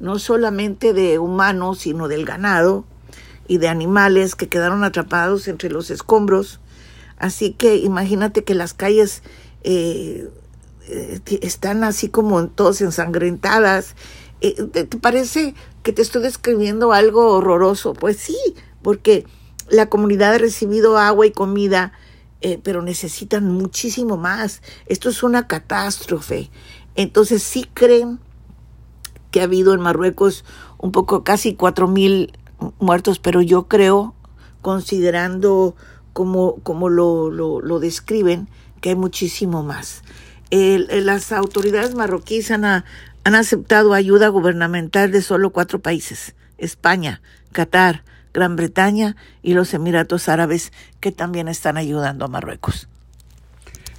no 0.00 0.18
solamente 0.18 0.92
de 0.92 1.18
humanos, 1.18 1.78
sino 1.78 2.08
del 2.08 2.24
ganado 2.24 2.84
y 3.46 3.58
de 3.58 3.68
animales 3.68 4.34
que 4.34 4.48
quedaron 4.48 4.84
atrapados 4.84 5.48
entre 5.48 5.70
los 5.70 5.90
escombros. 5.90 6.60
Así 7.16 7.52
que 7.52 7.76
imagínate 7.76 8.44
que 8.44 8.54
las 8.54 8.74
calles 8.74 9.22
eh, 9.62 10.30
eh, 10.88 11.20
están 11.42 11.84
así 11.84 12.08
como 12.08 12.48
todas 12.48 12.80
ensangrentadas. 12.80 13.94
Eh, 14.40 14.54
¿Te 14.54 14.98
parece 14.98 15.54
que 15.82 15.92
te 15.92 16.02
estoy 16.02 16.22
describiendo 16.22 16.92
algo 16.92 17.32
horroroso? 17.32 17.92
Pues 17.92 18.16
sí, 18.16 18.36
porque 18.82 19.26
la 19.68 19.88
comunidad 19.88 20.34
ha 20.34 20.38
recibido 20.38 20.96
agua 20.96 21.26
y 21.26 21.32
comida, 21.32 21.92
eh, 22.40 22.58
pero 22.62 22.82
necesitan 22.82 23.52
muchísimo 23.52 24.16
más. 24.16 24.62
Esto 24.86 25.08
es 25.08 25.22
una 25.22 25.46
catástrofe. 25.46 26.50
Entonces 26.94 27.42
sí 27.42 27.66
creen 27.74 28.18
que 29.30 29.40
ha 29.40 29.44
habido 29.44 29.74
en 29.74 29.80
Marruecos 29.80 30.44
un 30.78 30.92
poco 30.92 31.22
casi 31.22 31.54
cuatro 31.54 31.86
mil 31.86 32.32
muertos, 32.80 33.18
pero 33.18 33.42
yo 33.42 33.68
creo, 33.68 34.14
considerando 34.62 35.76
como, 36.12 36.56
como 36.62 36.88
lo, 36.88 37.30
lo, 37.30 37.60
lo 37.60 37.78
describen, 37.78 38.48
que 38.80 38.90
hay 38.90 38.96
muchísimo 38.96 39.62
más. 39.62 40.02
Las 40.50 41.32
autoridades 41.32 41.94
marroquíes 41.94 42.50
han, 42.50 42.64
han 42.64 43.34
aceptado 43.34 43.94
ayuda 43.94 44.28
gubernamental 44.28 45.12
de 45.12 45.22
solo 45.22 45.50
cuatro 45.50 45.80
países, 45.80 46.34
España, 46.56 47.20
Qatar, 47.52 48.02
Gran 48.32 48.56
Bretaña 48.56 49.16
y 49.42 49.54
los 49.54 49.74
Emiratos 49.74 50.28
Árabes, 50.28 50.72
que 51.00 51.12
también 51.12 51.48
están 51.48 51.76
ayudando 51.76 52.24
a 52.24 52.28
Marruecos. 52.28 52.88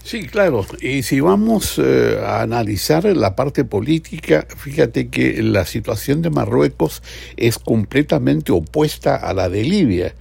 Sí, 0.04 0.26
claro. 0.28 0.66
Y 0.82 1.04
si 1.04 1.20
vamos 1.20 1.78
eh, 1.78 2.20
a 2.24 2.42
analizar 2.42 3.04
la 3.06 3.36
parte 3.36 3.64
política, 3.64 4.48
fíjate 4.58 5.10
que 5.10 5.44
la 5.44 5.66
situación 5.66 6.24
de 6.24 6.32
Marruecos 6.32 7.04
es 7.38 7.60
completamente 7.60 8.52
opuesta 8.52 9.16
a 9.16 9.34
la 9.34 9.50
de 9.50 9.64
Libia, 9.64 10.16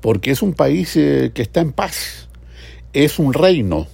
porque 0.00 0.32
es 0.32 0.42
un 0.42 0.54
país 0.54 0.96
eh, 0.96 1.30
que 1.34 1.42
está 1.42 1.60
en 1.60 1.72
paz, 1.72 2.28
es 2.92 3.20
un 3.20 3.32
reino, 3.32 3.86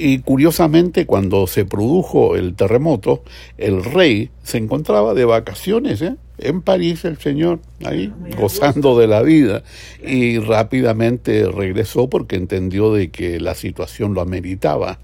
y 0.00 0.20
curiosamente, 0.20 1.06
cuando 1.06 1.48
se 1.48 1.64
produjo 1.64 2.36
el 2.36 2.54
terremoto, 2.54 3.24
el 3.56 3.84
rey 3.84 4.30
se 4.44 4.56
encontraba 4.56 5.12
de 5.12 5.24
vacaciones 5.24 6.00
¿eh? 6.02 6.14
en 6.38 6.62
París, 6.62 7.04
el 7.04 7.18
señor, 7.18 7.58
ahí, 7.84 8.12
gozando 8.38 8.96
de 8.96 9.08
la 9.08 9.22
vida, 9.22 9.64
y 10.00 10.38
rápidamente 10.38 11.50
regresó 11.50 12.08
porque 12.08 12.36
entendió 12.36 12.92
de 12.94 13.10
que 13.10 13.40
la 13.40 13.56
situación 13.56 14.14
lo 14.14 14.20
ameritaba. 14.20 15.00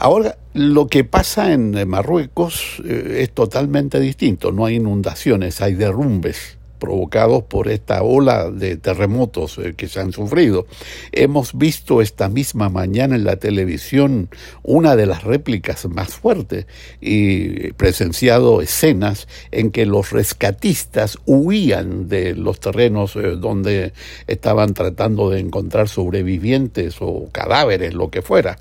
Ahora, 0.00 0.38
lo 0.54 0.86
que 0.86 1.04
pasa 1.04 1.52
en 1.52 1.86
Marruecos 1.86 2.82
eh, 2.86 3.18
es 3.20 3.32
totalmente 3.32 4.00
distinto. 4.00 4.50
No 4.50 4.64
hay 4.64 4.76
inundaciones, 4.76 5.60
hay 5.60 5.74
derrumbes 5.74 6.57
provocados 6.78 7.44
por 7.44 7.68
esta 7.68 8.02
ola 8.02 8.50
de 8.50 8.76
terremotos 8.76 9.58
eh, 9.58 9.74
que 9.76 9.88
se 9.88 10.00
han 10.00 10.12
sufrido. 10.12 10.66
Hemos 11.12 11.56
visto 11.56 12.00
esta 12.00 12.28
misma 12.28 12.68
mañana 12.68 13.16
en 13.16 13.24
la 13.24 13.36
televisión 13.36 14.28
una 14.62 14.96
de 14.96 15.06
las 15.06 15.24
réplicas 15.24 15.86
más 15.86 16.14
fuertes 16.14 16.66
y 17.00 17.72
presenciado 17.72 18.60
escenas 18.62 19.28
en 19.50 19.70
que 19.70 19.86
los 19.86 20.10
rescatistas 20.10 21.18
huían 21.26 22.08
de 22.08 22.34
los 22.34 22.60
terrenos 22.60 23.16
eh, 23.16 23.36
donde 23.36 23.92
estaban 24.26 24.74
tratando 24.74 25.30
de 25.30 25.40
encontrar 25.40 25.88
sobrevivientes 25.88 26.96
o 27.00 27.28
cadáveres, 27.32 27.94
lo 27.94 28.10
que 28.10 28.22
fuera. 28.22 28.58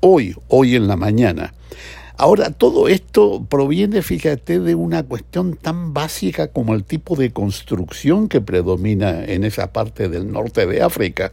Hoy, 0.00 0.34
hoy 0.48 0.76
en 0.76 0.88
la 0.88 0.96
mañana, 0.96 1.52
Ahora, 2.20 2.50
todo 2.50 2.88
esto 2.88 3.46
proviene, 3.48 4.02
fíjate, 4.02 4.60
de 4.60 4.74
una 4.74 5.02
cuestión 5.04 5.56
tan 5.56 5.94
básica 5.94 6.48
como 6.48 6.74
el 6.74 6.84
tipo 6.84 7.16
de 7.16 7.30
construcción 7.30 8.28
que 8.28 8.42
predomina 8.42 9.24
en 9.24 9.42
esa 9.42 9.72
parte 9.72 10.10
del 10.10 10.30
norte 10.30 10.66
de 10.66 10.82
África. 10.82 11.32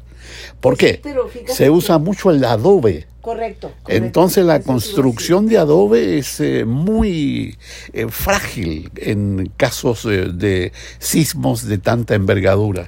¿Por 0.61 0.77
qué? 0.77 1.01
Se 1.47 1.69
usa 1.69 1.97
mucho 1.97 2.31
el 2.31 2.41
adobe. 2.45 3.05
Correcto. 3.19 3.73
correcto. 3.83 4.05
Entonces 4.05 4.45
la 4.45 4.61
construcción 4.61 5.47
de 5.47 5.57
adobe 5.57 6.19
es 6.19 6.39
eh, 6.39 6.63
muy 6.63 7.57
eh, 7.91 8.07
frágil 8.07 8.89
en 8.95 9.51
casos 9.57 10.05
eh, 10.05 10.29
de 10.33 10.71
sismos 10.99 11.67
de 11.67 11.79
tanta 11.79 12.15
envergadura. 12.15 12.87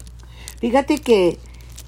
Fíjate 0.62 1.00
que 1.00 1.38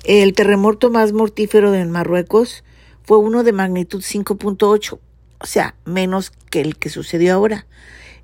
el 0.03 0.33
terremoto 0.33 0.89
más 0.89 1.13
mortífero 1.13 1.73
en 1.73 1.89
Marruecos 1.89 2.65
fue 3.03 3.17
uno 3.17 3.45
de 3.45 3.53
magnitud 3.53 4.01
5.8 4.01 4.99
o 5.41 5.45
sea, 5.45 5.75
menos 5.85 6.31
que 6.49 6.61
el 6.61 6.77
que 6.77 6.89
sucedió 6.89 7.33
ahora. 7.33 7.65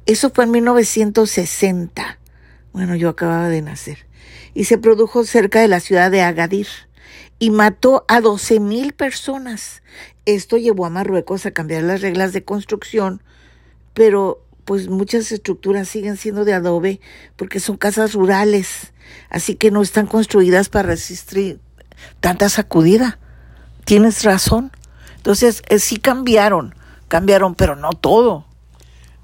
Eso 0.06 0.30
fue 0.30 0.46
en 0.46 0.52
1960. 0.52 2.20
Bueno, 2.74 2.96
yo 2.96 3.10
acababa 3.10 3.50
de 3.50 3.62
nacer. 3.62 4.06
Y 4.54 4.66
se 4.66 4.78
produjo 4.78 5.26
cerca 5.26 5.60
de 5.60 5.68
la 5.68 5.80
ciudad 5.80 6.12
de 6.12 6.22
Agadir 6.22 6.68
y 7.40 7.50
mató 7.50 8.06
a 8.08 8.22
12 8.22 8.60
mil 8.60 8.94
personas. 8.94 9.82
Esto 10.26 10.58
llevó 10.58 10.86
a 10.86 10.90
Marruecos 10.90 11.46
a 11.46 11.52
cambiar 11.52 11.84
las 11.84 12.02
reglas 12.02 12.34
de 12.34 12.44
construcción, 12.44 13.24
pero 13.94 14.44
pues 14.66 14.90
muchas 14.90 15.32
estructuras 15.32 15.88
siguen 15.88 16.18
siendo 16.18 16.46
de 16.46 16.54
adobe 16.54 17.00
porque 17.36 17.60
son 17.60 17.78
casas 17.78 18.14
rurales, 18.14 18.94
así 19.30 19.56
que 19.56 19.72
no 19.72 19.82
están 19.82 20.08
construidas 20.08 20.70
para 20.70 20.90
resistir 20.90 21.60
tanta 22.20 22.50
sacudida. 22.50 23.18
Tienes 23.86 24.24
razón. 24.24 24.72
Entonces, 25.16 25.62
eh, 25.70 25.80
sí 25.80 25.98
cambiaron 25.98 26.77
cambiaron, 27.08 27.56
pero 27.56 27.76
no 27.76 27.92
todo. 27.92 28.46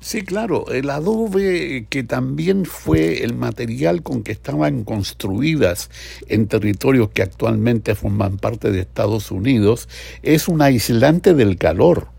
Sí, 0.04 0.24
claro, 0.24 0.66
el 0.70 0.90
adobe 0.90 1.86
que 1.90 2.04
también 2.04 2.66
fue 2.66 3.24
el 3.24 3.36
material 3.36 4.04
con 4.04 4.22
que 4.22 4.34
estaban 4.34 4.84
construidas 4.84 5.90
en 6.28 6.48
territorios 6.48 7.10
que 7.12 7.22
actualmente 7.22 7.96
forman 7.96 8.38
parte 8.38 8.70
de 8.70 8.82
Estados 8.82 9.32
Unidos, 9.32 9.88
es 10.22 10.50
un 10.50 10.62
aislante 10.62 11.34
del 11.34 11.58
calor. 11.58 12.10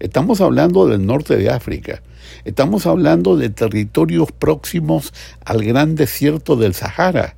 Estamos 0.00 0.40
hablando 0.40 0.88
del 0.88 1.06
norte 1.06 1.36
de 1.36 1.48
África. 1.48 2.02
Estamos 2.44 2.86
hablando 2.86 3.36
de 3.36 3.50
territorios 3.50 4.32
próximos 4.32 5.14
al 5.44 5.64
gran 5.64 5.94
desierto 5.94 6.56
del 6.56 6.74
Sahara. 6.74 7.36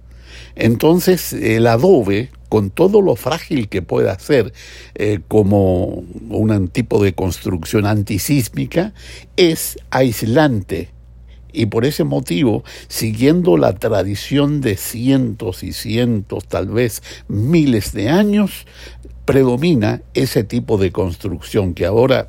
Entonces, 0.55 1.35
el 1.35 1.67
adobe 1.67 2.31
con 2.51 2.71
todo 2.71 3.01
lo 3.01 3.17
frágil 3.17 3.69
que 3.69 3.81
pueda 3.81 4.19
ser 4.19 4.53
eh, 4.97 5.21
como 5.29 6.05
un 6.29 6.69
tipo 6.69 7.03
de 7.03 7.15
construcción 7.15 7.87
antisísmica, 7.87 8.93
es 9.37 9.79
aislante. 9.91 10.91
Y 11.53 11.67
por 11.67 11.85
ese 11.85 12.05
motivo, 12.05 12.65
siguiendo 12.89 13.57
la 13.57 13.75
tradición 13.75 14.61
de 14.61 14.77
cientos 14.77 15.63
y 15.63 15.73
cientos, 15.73 16.47
tal 16.47 16.69
vez 16.69 17.03
miles 17.29 17.93
de 17.93 18.09
años, 18.09 18.67
predomina 19.25 20.03
ese 20.15 20.43
tipo 20.43 20.77
de 20.77 20.91
construcción 20.91 21.75
que 21.75 21.87
ahora 21.87 22.29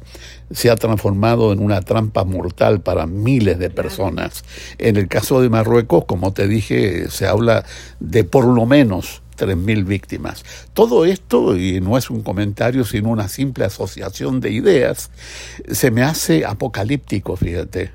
se 0.51 0.69
ha 0.69 0.75
transformado 0.75 1.51
en 1.51 1.59
una 1.59 1.81
trampa 1.81 2.25
mortal 2.25 2.81
para 2.81 3.07
miles 3.07 3.57
de 3.57 3.71
personas. 3.71 4.43
En 4.77 4.97
el 4.97 5.07
caso 5.07 5.41
de 5.41 5.49
Marruecos, 5.49 6.05
como 6.05 6.31
te 6.31 6.47
dije, 6.47 7.09
se 7.09 7.25
habla 7.25 7.65
de 7.99 8.23
por 8.23 8.45
lo 8.45 8.67
menos 8.67 9.23
3.000 9.41 9.85
víctimas. 9.85 10.45
Todo 10.73 11.05
esto, 11.05 11.57
y 11.57 11.81
no 11.81 11.97
es 11.97 12.09
un 12.09 12.21
comentario, 12.21 12.85
sino 12.85 13.09
una 13.09 13.27
simple 13.27 13.65
asociación 13.65 14.39
de 14.39 14.51
ideas, 14.51 15.09
se 15.69 15.89
me 15.89 16.03
hace 16.03 16.45
apocalíptico, 16.45 17.35
fíjate. 17.35 17.91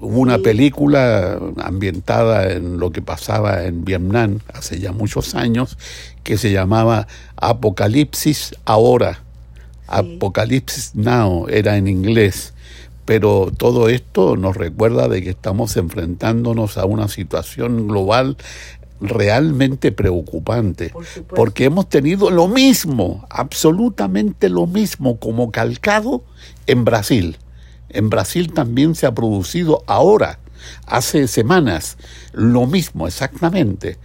Hubo 0.00 0.20
una 0.20 0.38
película 0.38 1.38
ambientada 1.58 2.52
en 2.52 2.78
lo 2.78 2.90
que 2.90 3.02
pasaba 3.02 3.64
en 3.64 3.84
Vietnam 3.84 4.38
hace 4.54 4.78
ya 4.78 4.92
muchos 4.92 5.34
años 5.34 5.76
que 6.22 6.38
se 6.38 6.52
llamaba 6.52 7.06
Apocalipsis 7.36 8.54
Ahora. 8.64 9.22
Apocalipsis 9.88 10.94
Now 10.94 11.48
era 11.48 11.76
en 11.76 11.88
inglés. 11.88 12.54
Pero 13.04 13.50
todo 13.54 13.88
esto 13.88 14.36
nos 14.36 14.56
recuerda 14.56 15.08
de 15.08 15.22
que 15.22 15.30
estamos 15.30 15.76
enfrentándonos 15.76 16.78
a 16.78 16.84
una 16.84 17.08
situación 17.08 17.88
global 17.88 18.36
realmente 19.00 19.92
preocupante, 19.92 20.92
porque 21.34 21.64
hemos 21.64 21.88
tenido 21.88 22.30
lo 22.30 22.48
mismo, 22.48 23.26
absolutamente 23.30 24.48
lo 24.48 24.66
mismo 24.66 25.18
como 25.18 25.50
calcado 25.50 26.22
en 26.66 26.84
Brasil. 26.84 27.38
En 27.88 28.10
Brasil 28.10 28.52
también 28.52 28.94
se 28.94 29.06
ha 29.06 29.14
producido 29.14 29.82
ahora, 29.86 30.38
hace 30.86 31.26
semanas, 31.28 31.96
lo 32.32 32.66
mismo 32.66 33.06
exactamente. 33.06 33.98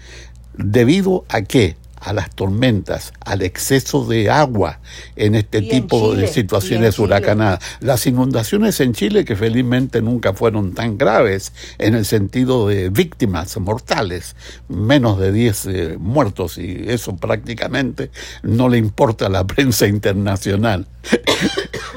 ¿Debido 0.58 1.26
a 1.28 1.42
qué? 1.42 1.76
A 2.06 2.14
las 2.14 2.30
tormentas, 2.30 3.14
al 3.20 3.42
exceso 3.42 4.06
de 4.06 4.30
agua 4.30 4.80
en 5.16 5.34
este 5.34 5.62
tipo 5.62 6.14
de 6.16 6.28
situaciones 6.28 7.00
huracanadas. 7.00 7.60
Las 7.80 8.06
inundaciones 8.06 8.80
en 8.80 8.94
Chile, 8.94 9.26
que 9.26 9.36
felizmente 9.36 10.02
nunca 10.02 10.34
fueron 10.34 10.74
tan 10.74 10.98
graves 10.98 11.52
en 11.80 11.96
el 11.96 12.06
sentido 12.06 12.68
de 12.68 12.90
víctimas 12.90 13.58
mortales, 13.58 14.36
menos 14.70 15.20
de 15.20 15.32
10 15.32 15.66
eh, 15.66 15.98
muertos, 16.00 16.60
y 16.60 16.86
eso 16.88 17.16
prácticamente 17.16 18.12
no 18.44 18.70
le 18.70 18.78
importa 18.78 19.26
a 19.26 19.30
la 19.30 19.46
prensa 19.48 19.88
internacional. 19.88 20.88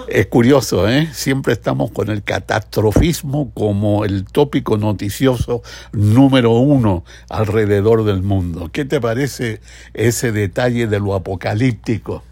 es 0.08 0.26
curioso, 0.26 0.88
¿eh? 0.88 1.08
Siempre 1.12 1.52
estamos 1.52 1.90
con 1.90 2.08
el 2.08 2.22
catastrofismo 2.22 3.52
como 3.52 4.04
el 4.04 4.24
tópico 4.24 4.76
noticioso 4.76 5.62
número 5.92 6.52
uno 6.52 7.04
alrededor 7.28 8.04
del 8.04 8.22
mundo. 8.22 8.70
¿Qué 8.72 8.84
te 8.84 9.00
parece 9.00 9.60
ese 9.98 10.32
detalle 10.32 10.86
de 10.86 11.00
lo 11.00 11.14
apocalíptico? 11.14 12.22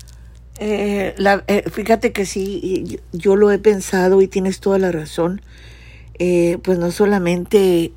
Eh, 0.59 1.15
eh, 1.19 1.65
fíjate 1.71 2.13
que 2.13 2.25
sí, 2.25 3.01
yo 3.13 3.37
lo 3.37 3.51
he 3.51 3.59
pensado 3.59 4.23
y 4.23 4.29
tienes 4.29 4.61
toda 4.61 4.79
la 4.79 4.93
razón. 4.93 5.43
Eh, 6.19 6.59
pues 6.63 6.79
no 6.79 6.91
solamente, 6.91 7.93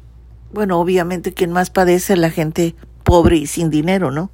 bueno, 0.52 0.80
obviamente 0.80 1.34
quien 1.34 1.52
más 1.52 1.70
padece 1.70 2.14
es 2.14 2.20
la 2.20 2.32
gente 2.32 2.76
pobre 3.04 3.38
y 3.38 3.48
sin 3.48 3.70
dinero, 3.70 4.12
¿no? 4.12 4.30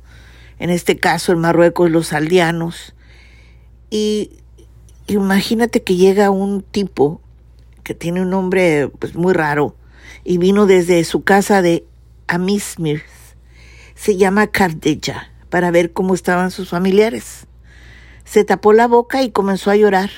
En 0.57 0.69
este 0.69 0.97
caso 0.97 1.31
en 1.33 1.39
Marruecos 1.39 1.91
los 1.91 2.13
aldeanos. 2.13 2.95
Y 3.91 4.31
imagínate 5.07 5.83
que 5.83 5.95
llega 5.95 6.31
un 6.31 6.61
tipo 6.63 7.21
que 7.83 7.93
tiene 7.93 8.21
un 8.21 8.31
nombre 8.31 8.89
pues, 8.99 9.15
muy 9.15 9.33
raro 9.33 9.75
y 10.23 10.39
vino 10.39 10.65
desde 10.65 11.03
su 11.03 11.23
casa 11.23 11.61
de 11.61 11.85
Amismir. 12.27 13.03
Se 13.95 14.17
llama 14.17 14.47
Cardeja 14.47 15.29
para 15.49 15.71
ver 15.71 15.93
cómo 15.93 16.13
estaban 16.13 16.51
sus 16.51 16.69
familiares. 16.69 17.47
Se 18.23 18.43
tapó 18.43 18.73
la 18.73 18.87
boca 18.87 19.23
y 19.23 19.31
comenzó 19.31 19.71
a 19.71 19.75
llorar 19.75 20.09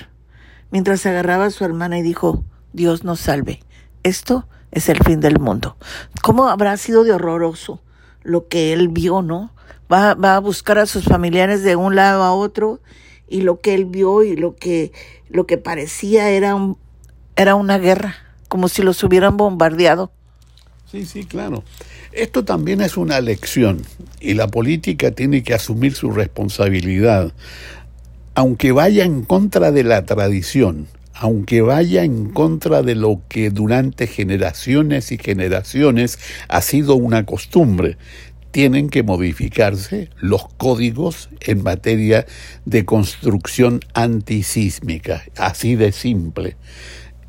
mientras 0.72 1.06
agarraba 1.06 1.46
a 1.46 1.52
su 1.52 1.64
hermana 1.64 2.00
y 2.00 2.02
dijo, 2.02 2.44
Dios 2.74 3.04
nos 3.04 3.20
salve, 3.20 3.62
esto 4.04 4.48
es 4.72 4.90
el 4.90 5.04
fin 5.04 5.20
del 5.20 5.40
mundo. 5.40 5.78
¿Cómo 6.22 6.48
habrá 6.48 6.76
sido 6.78 7.04
de 7.04 7.14
horroroso 7.14 7.82
lo 8.24 8.48
que 8.48 8.74
él 8.74 8.90
vio, 8.90 9.22
no? 9.22 9.54
Va, 9.92 10.14
va 10.16 10.36
a 10.36 10.40
buscar 10.40 10.80
a 10.80 10.86
sus 10.86 11.06
familiares 11.06 11.64
de 11.64 11.76
un 11.76 11.96
lado 11.96 12.24
a 12.24 12.34
otro 12.34 12.82
y 13.28 13.42
lo 13.42 13.62
que 13.62 13.74
él 13.74 13.86
vio 13.86 14.24
y 14.24 14.36
lo 14.36 14.56
que, 14.56 14.92
lo 15.30 15.46
que 15.46 15.58
parecía 15.58 16.30
era, 16.30 16.56
un, 16.56 16.78
era 17.36 17.56
una 17.56 17.78
guerra, 17.78 18.16
como 18.48 18.68
si 18.70 18.82
los 18.82 19.04
hubieran 19.04 19.38
bombardeado. 19.38 20.12
Sí, 20.90 21.06
sí, 21.06 21.26
claro. 21.26 21.64
Esto 22.12 22.44
también 22.46 22.82
es 22.82 22.98
una 22.98 23.22
lección 23.22 23.82
y 24.20 24.34
la 24.34 24.48
política 24.48 25.12
tiene 25.12 25.44
que 25.44 25.54
asumir 25.54 25.94
su 25.94 26.12
responsabilidad, 26.12 27.34
aunque 28.36 28.72
vaya 28.72 29.04
en 29.04 29.24
contra 29.24 29.72
de 29.72 29.84
la 29.84 30.06
tradición, 30.06 30.88
aunque 31.14 31.62
vaya 31.62 32.04
en 32.04 32.30
contra 32.30 32.82
de 32.84 32.96
lo 32.96 33.22
que 33.28 33.50
durante 33.50 34.08
generaciones 34.08 35.12
y 35.12 35.18
generaciones 35.18 36.20
ha 36.48 36.62
sido 36.62 36.96
una 36.96 37.26
costumbre 37.26 37.98
tienen 38.52 38.90
que 38.90 39.04
modificarse 39.04 40.10
los 40.20 40.48
códigos 40.58 41.30
en 41.42 41.62
materia 41.62 42.26
de 42.66 42.86
construcción 42.86 43.82
antisísmica, 43.94 45.24
así 45.36 45.76
de 45.76 45.92
simple. 45.92 46.56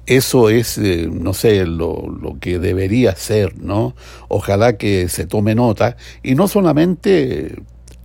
Eso 0.08 0.48
es, 0.48 0.78
eh, 0.78 1.06
no 1.12 1.34
sé, 1.34 1.66
lo, 1.66 2.08
lo, 2.08 2.38
que 2.40 2.58
debería 2.58 3.14
ser, 3.14 3.58
¿no? 3.58 3.94
Ojalá 4.28 4.78
que 4.78 5.10
se 5.10 5.26
tome 5.26 5.54
nota, 5.54 5.98
y 6.22 6.34
no 6.34 6.48
solamente 6.48 7.56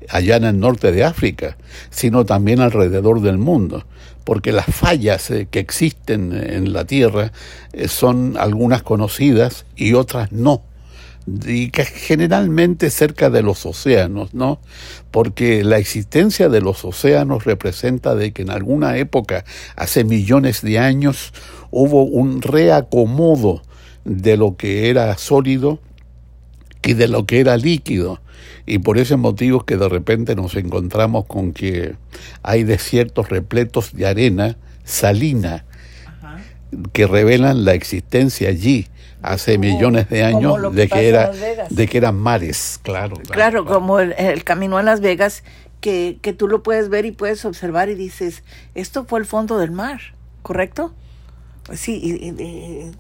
allá 0.10 0.36
en 0.36 0.44
el 0.44 0.60
norte 0.60 0.92
de 0.92 1.06
África, 1.06 1.56
sino 1.92 2.26
también 2.26 2.60
alrededor 2.60 3.22
del 3.22 3.38
mundo, 3.38 3.86
porque 4.26 4.52
las 4.52 4.66
fallas 4.66 5.32
eh, 5.32 5.48
que 5.50 5.60
existen 5.60 6.34
en 6.34 6.74
la 6.74 6.84
Tierra 6.84 7.32
eh, 7.72 7.88
son 7.88 8.36
algunas 8.38 8.84
conocidas 8.84 9.66
y 9.78 9.94
otras 9.94 10.34
no 10.34 10.62
y 11.26 11.70
que 11.70 11.86
generalmente 11.86 12.90
cerca 12.90 13.30
de 13.30 13.42
los 13.42 13.66
océanos, 13.66 14.34
¿no? 14.34 14.60
Porque 15.12 15.64
la 15.64 15.78
existencia 15.78 16.50
de 16.50 16.62
los 16.62 16.84
océanos 16.84 17.46
representa 17.46 18.16
de 18.16 18.34
que 18.34 18.42
en 18.42 18.50
alguna 18.50 18.98
época, 18.98 19.46
hace 19.76 20.04
millones 20.04 20.62
de 20.62 20.80
años, 20.80 21.34
hubo 21.72 22.04
un 22.04 22.42
reacomodo 22.42 23.62
de 24.04 24.36
lo 24.36 24.58
que 24.58 24.90
era 24.90 25.18
sólido 25.18 25.80
y 26.84 26.94
de 26.94 27.08
lo 27.08 27.26
que 27.26 27.40
era 27.40 27.56
líquido. 27.58 28.20
Y 28.66 28.80
por 28.80 28.98
ese 28.98 29.16
motivo 29.16 29.60
es 29.60 29.64
que 29.64 29.78
de 29.78 29.90
repente 29.90 30.36
nos 30.36 30.56
encontramos 30.56 31.26
con 31.26 31.54
que 31.54 31.96
hay 32.42 32.64
desiertos 32.64 33.30
repletos 33.30 33.94
de 33.94 34.06
arena 34.06 34.58
salina 34.84 35.66
que 36.92 37.08
revelan 37.08 37.66
la 37.66 37.74
existencia 37.74 38.50
allí 38.50 38.88
hace 39.24 39.58
millones 39.58 40.10
de 40.10 40.24
años 40.24 40.76
de 40.76 40.88
que 40.88 41.10
era 41.10 41.32
de 41.70 41.88
que 41.88 41.98
eran 41.98 42.16
mares, 42.16 42.80
claro. 42.84 43.16
Claro, 43.30 43.66
como 43.66 44.00
el, 44.00 44.44
camino 44.44 44.78
a 44.78 44.84
Las 44.84 45.02
Vegas 45.02 45.44
que, 45.82 46.20
que 46.22 46.34
tú 46.34 46.48
lo 46.48 46.62
puedes 46.62 46.90
ver 46.90 47.06
y 47.06 47.12
puedes 47.12 47.44
observar 47.46 47.90
y 47.90 47.96
dices, 47.96 48.44
esto 48.76 49.06
fue 49.06 49.20
el 49.20 49.26
fondo 49.26 49.58
del 49.58 49.72
mar, 49.72 50.00
¿correcto? 50.42 50.94
Pues 51.64 51.80
sí, 51.80 52.00
y, 52.04 52.92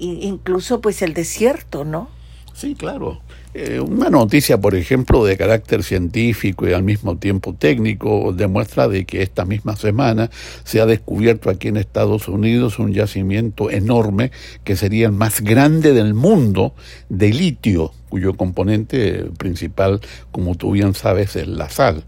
incluso 0.00 0.80
pues 0.80 1.02
el 1.02 1.12
desierto, 1.12 1.84
¿no? 1.84 2.08
Sí, 2.54 2.74
claro. 2.74 3.20
Eh, 3.54 3.80
una 3.80 4.10
noticia, 4.10 4.60
por 4.60 4.74
ejemplo, 4.74 5.24
de 5.24 5.38
carácter 5.38 5.82
científico 5.82 6.68
y 6.68 6.74
al 6.74 6.82
mismo 6.82 7.16
tiempo 7.16 7.54
técnico, 7.54 8.32
demuestra 8.34 8.88
de 8.88 9.06
que 9.06 9.22
esta 9.22 9.46
misma 9.46 9.74
semana 9.74 10.30
se 10.64 10.80
ha 10.80 10.86
descubierto 10.86 11.48
aquí 11.48 11.68
en 11.68 11.78
Estados 11.78 12.28
Unidos 12.28 12.78
un 12.78 12.92
yacimiento 12.92 13.70
enorme 13.70 14.32
que 14.64 14.76
sería 14.76 15.06
el 15.06 15.12
más 15.12 15.40
grande 15.40 15.94
del 15.94 16.12
mundo 16.12 16.74
de 17.08 17.30
litio, 17.30 17.92
cuyo 18.10 18.34
componente 18.34 19.24
principal, 19.38 20.00
como 20.30 20.54
tú 20.54 20.72
bien 20.72 20.94
sabes, 20.94 21.34
es 21.34 21.48
la 21.48 21.70
sal. 21.70 22.04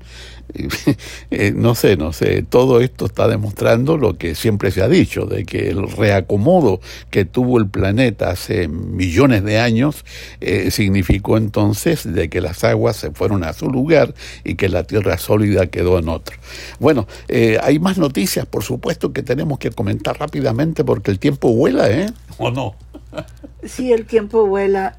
Eh, 1.31 1.53
no 1.55 1.75
sé, 1.75 1.97
no 1.97 2.13
sé, 2.13 2.43
todo 2.43 2.81
esto 2.81 3.07
está 3.07 3.29
demostrando 3.29 3.97
lo 3.97 4.19
que 4.19 4.35
siempre 4.35 4.71
se 4.73 4.83
ha 4.83 4.89
dicho, 4.89 5.27
de 5.27 5.45
que 5.45 5.69
el 5.69 5.89
reacomodo 5.89 6.81
que 7.11 7.25
tuvo 7.25 7.59
el 7.59 7.69
planeta 7.69 8.31
hace 8.31 8.67
millones 8.67 9.45
de 9.45 9.61
años 9.61 10.05
eh, 10.41 10.71
significó 10.73 11.37
entonces 11.37 12.13
de 12.13 12.29
que 12.29 12.41
las 12.41 12.65
aguas 12.65 12.97
se 12.97 13.13
fueron 13.13 13.45
a 13.45 13.53
su 13.53 13.71
lugar 13.71 14.15
y 14.45 14.57
que 14.57 14.69
la 14.69 14.85
tierra 14.85 15.19
sólida 15.19 15.69
quedó 15.69 15.99
en 15.99 16.09
otro. 16.09 16.37
Bueno, 16.81 17.07
eh, 17.29 17.59
hay 17.63 17.79
más 17.79 17.97
noticias, 17.97 18.45
por 18.47 18.65
supuesto, 18.65 19.13
que 19.13 19.23
tenemos 19.23 19.59
que 19.59 19.71
comentar 19.71 20.19
rápidamente 20.19 20.85
porque 20.85 21.13
el 21.13 21.21
tiempo 21.21 21.55
vuela, 21.55 21.89
¿eh? 21.91 22.11
¿O 22.39 22.51
no? 22.51 22.75
Sí, 23.63 23.93
el 23.93 24.07
tiempo 24.07 24.47
vuela. 24.47 24.95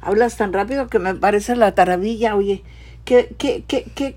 hablas 0.00 0.36
tan 0.38 0.52
rápido 0.52 0.88
que 0.88 0.98
me 0.98 1.14
parece 1.14 1.54
la 1.56 1.74
taravilla, 1.74 2.34
oye 2.34 2.64
que, 3.04 3.34
que, 3.38 3.64
que, 3.66 3.84
que, 3.94 4.16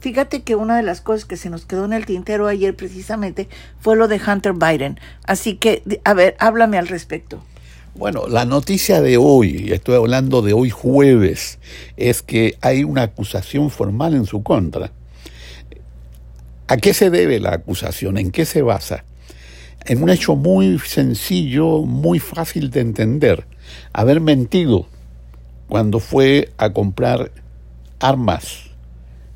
fíjate 0.00 0.42
que 0.42 0.54
una 0.54 0.76
de 0.76 0.82
las 0.82 1.00
cosas 1.00 1.24
que 1.24 1.36
se 1.36 1.50
nos 1.50 1.66
quedó 1.66 1.84
en 1.84 1.92
el 1.92 2.06
tintero 2.06 2.46
ayer 2.46 2.74
precisamente 2.74 3.48
fue 3.80 3.96
lo 3.96 4.08
de 4.08 4.20
Hunter 4.24 4.52
Biden. 4.52 4.98
Así 5.24 5.54
que, 5.54 5.82
a 6.04 6.14
ver, 6.14 6.36
háblame 6.38 6.78
al 6.78 6.88
respecto. 6.88 7.42
Bueno, 7.94 8.28
la 8.28 8.44
noticia 8.44 9.00
de 9.00 9.16
hoy, 9.16 9.72
estoy 9.72 9.96
hablando 9.96 10.40
de 10.40 10.52
hoy 10.52 10.70
jueves, 10.70 11.58
es 11.96 12.22
que 12.22 12.56
hay 12.60 12.84
una 12.84 13.02
acusación 13.02 13.70
formal 13.70 14.14
en 14.14 14.24
su 14.24 14.42
contra. 14.42 14.92
¿A 16.68 16.76
qué 16.76 16.94
se 16.94 17.10
debe 17.10 17.40
la 17.40 17.54
acusación? 17.54 18.18
¿En 18.18 18.30
qué 18.30 18.44
se 18.44 18.62
basa? 18.62 19.04
En 19.84 20.02
un 20.02 20.10
hecho 20.10 20.36
muy 20.36 20.78
sencillo, 20.78 21.80
muy 21.80 22.20
fácil 22.20 22.70
de 22.70 22.80
entender. 22.80 23.46
Haber 23.92 24.20
mentido 24.20 24.86
cuando 25.66 25.98
fue 25.98 26.52
a 26.56 26.72
comprar 26.72 27.32
armas 27.98 28.67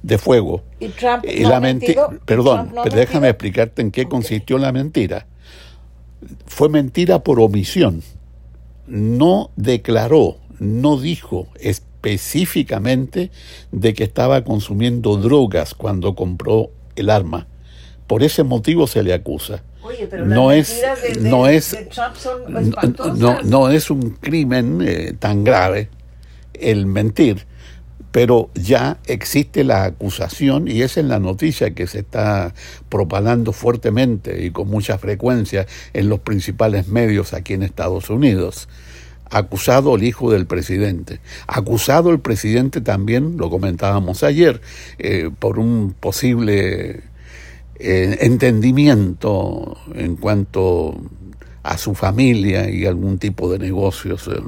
de 0.03 0.19
fuego. 0.19 0.63
¿Y 0.81 0.89
Trump 0.89 1.25
Y 1.25 1.43
no 1.43 1.49
la? 1.51 1.61
Perdón, 1.61 2.57
¿Trump 2.59 2.73
no 2.75 2.81
ha 2.81 2.85
pero 2.85 2.97
déjame 2.97 3.21
mentido? 3.21 3.31
explicarte 3.31 3.83
en 3.83 3.91
qué 3.91 4.09
consistió 4.09 4.59
la 4.59 4.73
mentira. 4.73 5.27
Fue 6.47 6.69
mentira 6.69 7.23
por 7.23 7.41
omisión. 7.41 8.03
No 8.87 9.51
declaró, 9.57 10.39
no 10.59 10.97
dijo 10.99 11.49
específicamente 11.61 13.31
de 13.71 13.95
que 13.95 14.05
estaba 14.05 14.43
consumiendo 14.45 15.17
drogas 15.17 15.75
cuando 15.75 16.15
compró 16.15 16.71
el 16.97 17.11
arma. 17.11 17.47
Por 18.07 18.23
ese 18.23 18.43
motivo 18.43 18.87
se 18.87 19.03
le 19.03 19.15
acusa. 19.15 19.63
Oye, 19.83 20.07
pero 20.09 20.27
no 20.27 20.51
las 20.51 20.71
es, 20.71 20.83
de, 21.15 21.21
de- 21.21 21.31
no 21.31 21.47
es, 21.49 21.73
de 21.73 21.85
Trump 21.87 22.15
son 22.17 22.53
no, 22.53 22.59
espantosas. 22.61 23.19
no, 23.19 23.43
no 23.43 23.71
es 23.71 23.91
un 23.91 24.11
crimen 24.11 24.81
eh, 24.85 25.15
tan 25.19 25.43
grave 25.43 25.89
el 26.55 26.87
mentir, 26.87 27.47
pero 28.13 28.51
ya 28.55 28.99
existe 29.07 29.65
la 29.65 29.85
acusación 29.85 30.69
y 30.69 30.83
es 30.83 30.97
la 30.99 31.19
noticia 31.19 31.75
que 31.75 31.87
se 31.87 32.01
está 32.01 32.55
propagando 32.91 33.53
fuertemente 33.53 34.45
y 34.45 34.51
con 34.51 34.69
mucha 34.69 34.99
frecuencia 34.99 35.67
en 35.95 36.11
los 36.11 36.21
principales 36.21 36.89
medios 36.89 37.33
aquí 37.33 37.55
en 37.55 37.63
Estados 37.63 38.11
Unidos. 38.11 38.69
Acusado 39.31 39.97
el 39.97 40.05
hijo 40.05 40.31
del 40.31 40.45
presidente. 40.45 41.21
Acusado 41.47 42.11
el 42.11 42.21
presidente 42.21 42.83
también, 42.83 43.39
lo 43.39 43.49
comentábamos 43.49 44.23
ayer, 44.23 44.61
eh, 44.99 45.31
por 45.39 45.59
un 45.59 45.95
posible 45.99 47.01
eh, 47.77 48.19
entendimiento 48.21 49.79
en 49.95 50.17
cuanto 50.17 51.01
a 51.63 51.79
su 51.79 51.95
familia 51.95 52.69
y 52.71 52.87
algún 52.87 53.19
tipo 53.19 53.51
de 53.51 53.59
negocios 53.59 54.29
eh, 54.29 54.41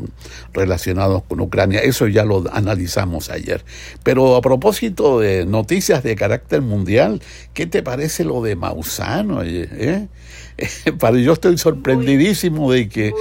relacionados 0.52 1.22
con 1.24 1.40
Ucrania. 1.40 1.80
Eso 1.80 2.08
ya 2.08 2.24
lo 2.24 2.44
analizamos 2.52 3.30
ayer. 3.30 3.64
Pero 4.02 4.36
a 4.36 4.40
propósito 4.40 5.20
de 5.20 5.46
noticias 5.46 6.02
de 6.02 6.16
carácter 6.16 6.62
mundial, 6.62 7.22
¿qué 7.52 7.66
te 7.66 7.82
parece 7.82 8.24
lo 8.24 8.42
de 8.42 8.56
Mausano? 8.56 9.42
eh? 9.42 10.08
Para 10.98 11.18
yo 11.18 11.32
estoy 11.32 11.58
sorprendidísimo 11.58 12.72
de 12.72 12.88
que 12.88 13.12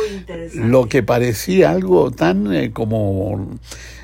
lo 0.55 0.87
que 0.87 1.03
parecía 1.03 1.71
algo 1.71 2.11
tan 2.11 2.53
eh, 2.53 2.71
como 2.71 3.57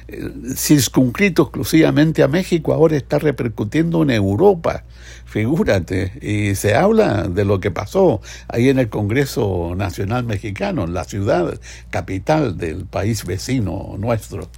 eh, 0.07 0.29
circunscrito 0.55 1.43
exclusivamente 1.43 2.23
a 2.23 2.27
México 2.27 2.73
ahora 2.73 2.97
está 2.97 3.19
repercutiendo 3.19 4.01
en 4.03 4.11
Europa. 4.11 4.83
Figúrate, 5.29 6.11
y 6.23 6.55
se 6.55 6.73
habla 6.73 7.27
de 7.27 7.45
lo 7.45 7.59
que 7.59 7.69
pasó 7.69 8.19
ahí 8.47 8.67
en 8.69 8.79
el 8.79 8.89
Congreso 8.89 9.75
Nacional 9.75 10.23
Mexicano, 10.23 10.85
en 10.85 10.95
la 10.95 11.03
ciudad 11.03 11.59
capital 11.91 12.57
del 12.57 12.85
país 12.85 13.25
vecino 13.25 13.93
nuestro. 13.99 14.49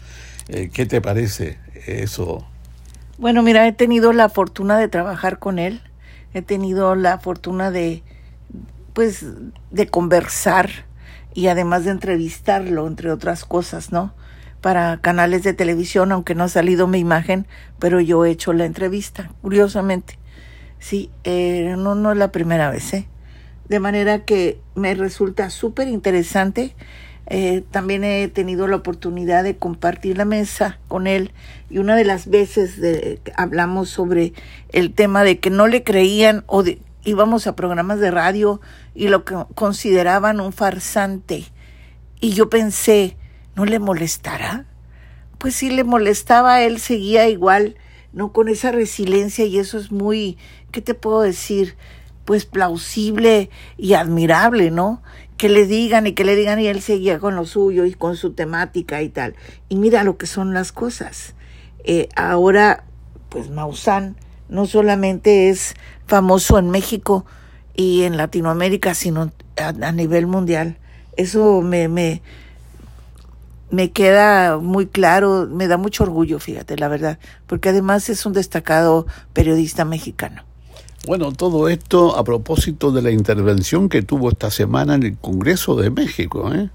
Eh, 0.48 0.70
¿Qué 0.74 0.86
te 0.86 1.02
parece 1.02 1.60
eso? 1.88 2.48
Bueno, 3.18 3.44
mira, 3.44 3.68
he 3.68 3.74
tenido 3.74 4.14
la 4.14 4.30
fortuna 4.30 4.78
de 4.78 4.88
trabajar 4.88 5.40
con 5.40 5.60
él. 5.60 5.82
He 6.34 6.42
tenido 6.42 6.96
la 6.96 7.20
fortuna 7.20 7.70
de, 7.70 8.02
pues, 8.94 9.26
de 9.72 9.88
conversar 9.88 10.70
y 11.34 11.48
además 11.48 11.84
de 11.84 11.92
entrevistarlo, 11.92 12.88
entre 12.88 13.12
otras 13.12 13.44
cosas, 13.44 13.92
¿no? 13.92 14.14
Para 14.62 15.02
canales 15.02 15.44
de 15.44 15.54
televisión, 15.54 16.14
aunque 16.14 16.34
no 16.34 16.46
ha 16.46 16.50
salido 16.50 16.88
mi 16.88 17.00
imagen, 17.00 17.46
pero 17.78 18.00
yo 18.00 18.24
he 18.24 18.32
hecho 18.32 18.54
la 18.54 18.64
entrevista, 18.64 19.32
curiosamente. 19.42 20.21
Sí, 20.82 21.12
eh, 21.24 21.76
no, 21.78 21.94
no 21.94 22.12
es 22.12 22.18
la 22.18 22.32
primera 22.32 22.72
vez, 22.72 22.92
¿eh? 22.94 23.08
De 23.70 23.80
manera 23.80 24.26
que 24.26 24.60
me 24.74 24.96
resulta 24.96 25.52
súper 25.52 25.88
interesante. 25.88 26.76
Eh, 27.28 27.64
también 27.70 28.04
he 28.04 28.28
tenido 28.28 28.68
la 28.68 28.78
oportunidad 28.78 29.44
de 29.44 29.56
compartir 29.56 30.18
la 30.18 30.26
mesa 30.26 30.80
con 30.88 31.06
él 31.06 31.32
y 31.70 31.78
una 31.78 31.96
de 31.96 32.04
las 32.04 32.28
veces 32.28 32.82
de, 32.82 33.22
hablamos 33.38 33.90
sobre 33.90 34.34
el 34.70 34.92
tema 34.92 35.24
de 35.24 35.40
que 35.40 35.52
no 35.52 35.68
le 35.68 35.84
creían 35.84 36.44
o 36.48 36.64
de, 36.64 36.82
íbamos 37.06 37.46
a 37.46 37.56
programas 37.56 38.00
de 38.00 38.12
radio 38.12 38.60
y 38.96 39.08
lo 39.08 39.24
que 39.24 39.36
consideraban 39.54 40.42
un 40.42 40.52
farsante. 40.52 41.46
Y 42.20 42.32
yo 42.32 42.50
pensé, 42.50 43.18
¿no 43.56 43.66
le 43.66 43.78
molestará? 43.78 44.66
Pues 45.38 45.56
sí 45.56 45.70
le 45.70 45.84
molestaba, 45.84 46.64
él 46.64 46.80
seguía 46.80 47.30
igual, 47.30 47.76
no 48.14 48.32
con 48.32 48.48
esa 48.48 48.72
resiliencia 48.72 49.46
y 49.46 49.58
eso 49.60 49.78
es 49.78 49.92
muy, 49.92 50.38
¿qué 50.72 50.82
te 50.82 50.94
puedo 50.94 51.22
decir? 51.22 51.76
Pues 52.26 52.46
plausible 52.46 53.50
y 53.78 53.94
admirable, 53.94 54.72
¿no? 54.72 55.02
Que 55.38 55.50
le 55.50 55.66
digan 55.66 56.08
y 56.08 56.14
que 56.14 56.24
le 56.24 56.36
digan 56.36 56.60
y 56.60 56.68
él 56.68 56.82
seguía 56.82 57.20
con 57.20 57.36
lo 57.36 57.46
suyo 57.46 57.86
y 57.86 57.94
con 57.94 58.16
su 58.16 58.34
temática 58.34 59.02
y 59.02 59.10
tal. 59.10 59.36
Y 59.70 59.76
mira 59.76 60.04
lo 60.04 60.18
que 60.18 60.28
son 60.28 60.54
las 60.54 60.72
cosas. 60.72 61.36
Eh, 61.84 62.10
ahora, 62.16 62.84
pues 63.30 63.50
Maussan 63.50 64.16
no 64.50 64.66
solamente 64.66 65.50
es 65.50 65.74
famoso 66.06 66.60
en 66.60 66.70
México 66.70 67.26
y 67.76 68.04
en 68.04 68.18
Latinoamérica, 68.18 68.94
sino 68.94 69.32
a, 69.58 69.92
nivel 69.92 70.28
mundial. 70.28 70.78
Eso 71.16 71.62
me, 71.62 72.22
me 73.72 73.92
queda 73.92 74.58
muy 74.58 74.86
claro, 74.86 75.48
me 75.50 75.68
da 75.68 75.78
mucho 75.78 76.04
orgullo, 76.04 76.40
fíjate, 76.40 76.78
la 76.78 76.88
verdad, 76.88 77.20
porque 77.48 77.70
además 77.70 78.10
es 78.10 78.26
un 78.26 78.34
destacado 78.34 79.08
periodista 79.34 79.86
mexicano. 79.86 80.44
Bueno, 81.08 81.32
todo 81.32 81.68
esto 81.68 82.16
a 82.16 82.24
propósito 82.24 82.92
de 82.92 83.02
la 83.02 83.10
intervención 83.10 83.90
que 83.90 84.04
tuvo 84.04 84.30
esta 84.30 84.52
semana 84.52 84.94
en 84.94 85.04
el 85.04 85.18
Congreso 85.18 85.76
de 85.76 85.90
México, 85.90 86.54
¿eh? 86.54 86.70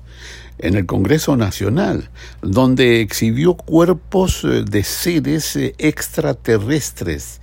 en 0.59 0.74
el 0.74 0.87
Congreso 0.87 1.37
Nacional, 1.37 2.11
donde 2.42 3.00
exhibió 3.00 3.54
cuerpos 3.54 4.42
eh, 4.44 4.64
de 4.68 4.82
seres 4.82 5.54
eh, 5.56 5.74
extraterrestres. 5.78 7.40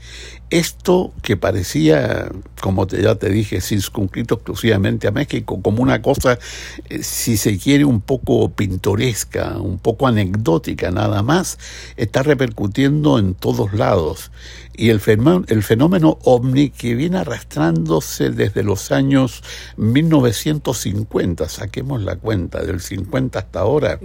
Esto 0.54 1.12
que 1.24 1.36
parecía, 1.36 2.30
como 2.62 2.86
te, 2.86 3.02
ya 3.02 3.16
te 3.16 3.32
dije, 3.32 3.60
circunscrito 3.60 4.36
exclusivamente 4.36 5.08
a 5.08 5.12
México, 5.12 5.60
como 5.64 5.82
una 5.82 6.04
cosa, 6.04 6.38
eh, 6.90 7.02
si 7.02 7.38
se 7.38 7.58
quiere, 7.58 7.86
un 7.86 8.02
poco 8.02 8.52
pintoresca, 8.52 9.58
un 9.58 9.80
poco 9.80 10.06
anecdótica 10.06 10.92
nada 10.92 11.24
más, 11.24 11.58
está 11.98 12.22
repercutiendo 12.22 13.18
en 13.18 13.34
todos 13.34 13.74
lados. 13.74 14.30
Y 14.76 14.90
el 14.90 15.00
fenómeno, 15.00 15.46
el 15.50 15.62
fenómeno 15.62 16.18
ovni 16.24 16.70
que 16.72 16.96
viene 16.96 17.20
arrastrándose 17.20 18.32
desde 18.32 18.64
los 18.64 18.92
años 18.92 19.44
1950, 19.78 21.48
saquemos 21.50 22.02
la 22.02 22.16
cuenta, 22.16 22.62
del 22.64 22.82
50 22.82 23.40
hasta 23.40 23.60
ahora, 23.60 24.00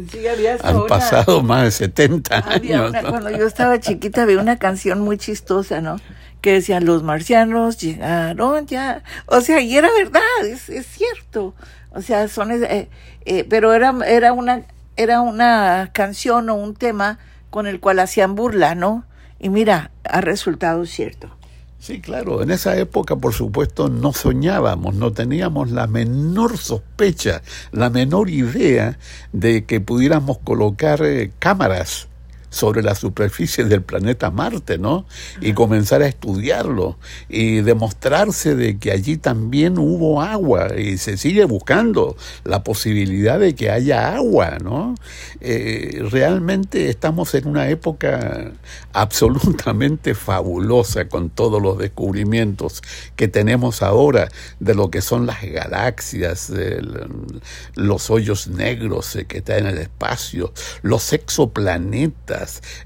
han 0.63 0.87
pasado 0.87 1.43
más 1.43 1.65
de 1.65 1.71
70 1.71 2.39
Había 2.39 2.79
años. 2.81 2.91
una- 2.91 3.03
¿no? 3.03 3.09
cuando 3.11 3.31
yo 3.31 3.47
estaba 3.47 3.81
chiquita 3.81 4.23
había 4.23 4.39
una 4.41 4.59
canción 4.59 5.01
muy 5.01 5.17
chistosa, 5.19 5.81
¿no? 5.81 6.01
Que 6.41 6.53
decían, 6.53 6.85
los 6.85 7.03
marcianos 7.03 7.79
llegaron 7.79 8.67
ya. 8.67 9.03
O 9.27 9.41
sea, 9.41 9.61
y 9.61 9.77
era 9.77 9.89
verdad, 9.97 10.21
es, 10.47 10.69
es 10.69 10.87
cierto. 10.87 11.55
O 11.91 12.03
sea, 12.03 12.29
son, 12.29 12.53
eh, 12.53 12.89
eh, 13.25 13.45
pero 13.49 13.73
era, 13.73 13.95
era 14.07 14.33
una, 14.33 14.63
era 14.97 15.21
una 15.21 15.91
canción 15.93 16.49
o 16.51 16.55
un 16.55 16.75
tema 16.75 17.19
con 17.51 17.67
el 17.67 17.81
cual 17.81 17.99
hacían 17.99 18.35
burla, 18.35 18.75
¿no? 18.75 19.05
Y 19.39 19.49
mira, 19.51 19.91
ha 20.05 20.21
resultado 20.21 20.85
cierto. 20.87 21.31
Sí, 21.79 22.01
claro, 22.01 22.43
en 22.43 22.51
esa 22.51 22.77
época, 22.77 23.17
por 23.17 23.33
supuesto, 23.33 23.89
no 23.89 24.13
soñábamos, 24.13 24.97
no 24.97 25.13
teníamos 25.13 25.71
la 25.71 25.87
menor 25.87 26.59
sospecha, 26.59 27.41
la 27.71 27.89
menor 27.89 28.31
idea 28.31 28.99
de 29.33 29.65
que 29.65 29.81
pudiéramos 29.81 30.39
colocar 30.39 31.03
eh, 31.05 31.31
cámaras 31.39 32.08
sobre 32.51 32.83
la 32.83 32.95
superficie 32.95 33.65
del 33.65 33.83
planeta 33.83 34.31
Marte, 34.31 34.79
¿no? 34.79 35.07
Y 35.41 35.53
comenzar 35.53 36.03
a 36.03 36.07
estudiarlo 36.09 36.99
y 37.29 37.61
demostrarse 37.61 38.55
de 38.55 38.79
que 38.79 38.91
allí 38.93 39.17
también 39.17 39.79
hubo 39.79 40.23
agua 40.23 40.79
y 40.79 40.99
se 40.99 41.17
sigue 41.17 41.45
buscando 41.45 42.17
la 42.45 42.63
posibilidad 42.65 43.39
de 43.39 43.55
que 43.55 43.71
haya 43.71 44.15
agua, 44.15 44.59
¿no? 44.63 44.95
Eh, 45.41 46.03
realmente 46.11 46.89
estamos 46.89 47.35
en 47.35 47.49
una 47.49 47.69
época 47.69 48.53
absolutamente 48.93 50.15
fabulosa 50.15 51.09
con 51.09 51.31
todos 51.31 51.63
los 51.63 51.79
descubrimientos 51.79 52.83
que 53.17 53.29
tenemos 53.29 53.83
ahora 53.83 54.29
de 54.61 54.75
lo 54.75 54.91
que 54.91 55.01
son 55.03 55.27
las 55.27 55.43
galaxias, 55.43 56.51
el- 56.51 57.41
los 57.75 58.11
hoyos 58.11 58.49
negros 58.49 59.15
eh, 59.17 59.25
que 59.27 59.39
están 59.39 59.59
en 59.59 59.67
el 59.69 59.79
espacio, 59.79 60.53
los 60.83 61.13
exoplanetas, 61.13 62.38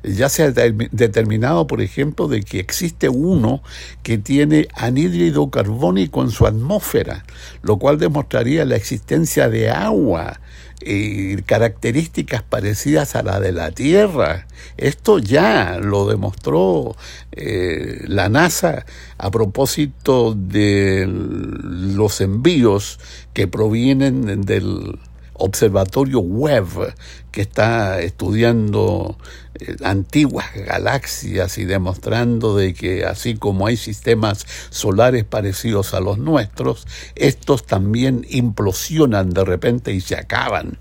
Ya 0.03 0.29
se 0.29 0.45
ha 0.45 0.51
determinado, 0.51 1.67
por 1.67 1.81
ejemplo, 1.81 2.29
de 2.29 2.43
que 2.43 2.61
existe 2.61 3.09
uno 3.09 3.63
que 4.03 4.19
tiene 4.19 4.69
anhídrido 4.75 5.51
carbónico 5.51 6.23
en 6.23 6.31
su 6.31 6.47
atmósfera, 6.47 7.25
lo 7.63 7.79
cual 7.79 7.99
demostraría 7.99 8.65
la 8.65 8.77
existencia 8.77 9.49
de 9.49 9.71
agua 9.71 10.41
y 10.85 11.37
características 11.43 12.43
parecidas 12.43 13.15
a 13.15 13.23
la 13.23 13.41
de 13.41 13.53
la 13.53 13.71
Tierra. 13.71 14.47
Esto 14.77 15.19
ya 15.19 15.79
lo 15.81 16.09
demostró 16.09 16.97
eh, 17.33 18.03
la 18.07 18.29
NASA 18.29 18.85
a 19.19 19.31
propósito 19.31 20.35
de 20.35 21.07
los 21.09 22.21
envíos 22.21 22.99
que 23.33 23.47
provienen 23.49 24.43
del 24.43 24.99
observatorio 25.35 26.21
Webb 26.21 26.95
que 27.31 27.41
está 27.43 28.01
estudiando 28.01 29.17
eh, 29.19 29.42
antiguas 29.83 30.47
galaxias 30.55 31.59
y 31.59 31.65
demostrando 31.65 32.57
de 32.57 32.75
que 32.75 33.05
así 33.05 33.35
como 33.35 33.67
hay 33.67 33.77
sistemas 33.77 34.47
solares 34.71 35.25
parecidos 35.25 35.95
a 35.95 36.01
los 36.01 36.19
nuestros, 36.19 36.87
estos 37.15 37.67
también 37.67 38.27
implosionan 38.29 39.31
de 39.31 39.45
repente 39.45 39.93
y 39.93 40.01
se 40.01 40.17
acaban. 40.17 40.79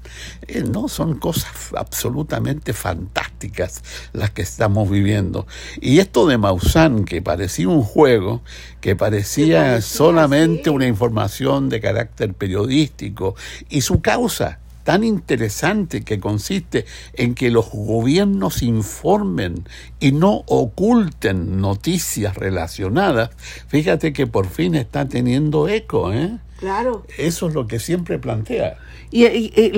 Eh, 0.48 0.64
no 0.64 0.88
son 0.88 1.20
cosas 1.20 1.52
absolutamente 1.76 2.74
fantásticas 2.74 3.84
las 4.14 4.32
que 4.32 4.42
estamos 4.42 4.90
viviendo. 4.90 5.48
Y 5.80 6.00
esto 6.00 6.28
de 6.28 6.38
Maussan, 6.38 7.06
que 7.06 7.22
parecía 7.22 7.68
un 7.68 7.84
juego, 7.84 8.42
que 8.80 8.96
parecía 8.96 9.82
solamente 9.82 10.70
una 10.70 10.88
información 10.88 11.70
de 11.70 11.82
carácter 11.82 12.34
periodístico, 12.34 13.36
y 13.70 13.82
su 13.82 14.02
causa, 14.02 14.60
tan 14.84 15.04
interesante 15.04 16.04
que 16.04 16.20
consiste 16.20 16.86
en 17.14 17.36
que 17.36 17.52
los 17.52 17.70
gobiernos 17.72 18.62
informen 18.62 19.66
y 20.00 20.12
no 20.12 20.44
oculten 20.48 21.62
noticias 21.62 22.36
relacionadas, 22.36 23.32
fíjate 23.68 24.14
que 24.14 24.28
por 24.28 24.48
fin 24.48 24.76
está 24.76 25.08
teniendo 25.08 25.68
eco, 25.68 26.12
¿eh? 26.14 26.38
Claro. 26.58 27.06
Eso 27.18 27.48
es 27.48 27.56
lo 27.56 27.66
que 27.66 27.80
siempre 27.80 28.20
plantea. 28.20 28.78
Y, 29.10 29.74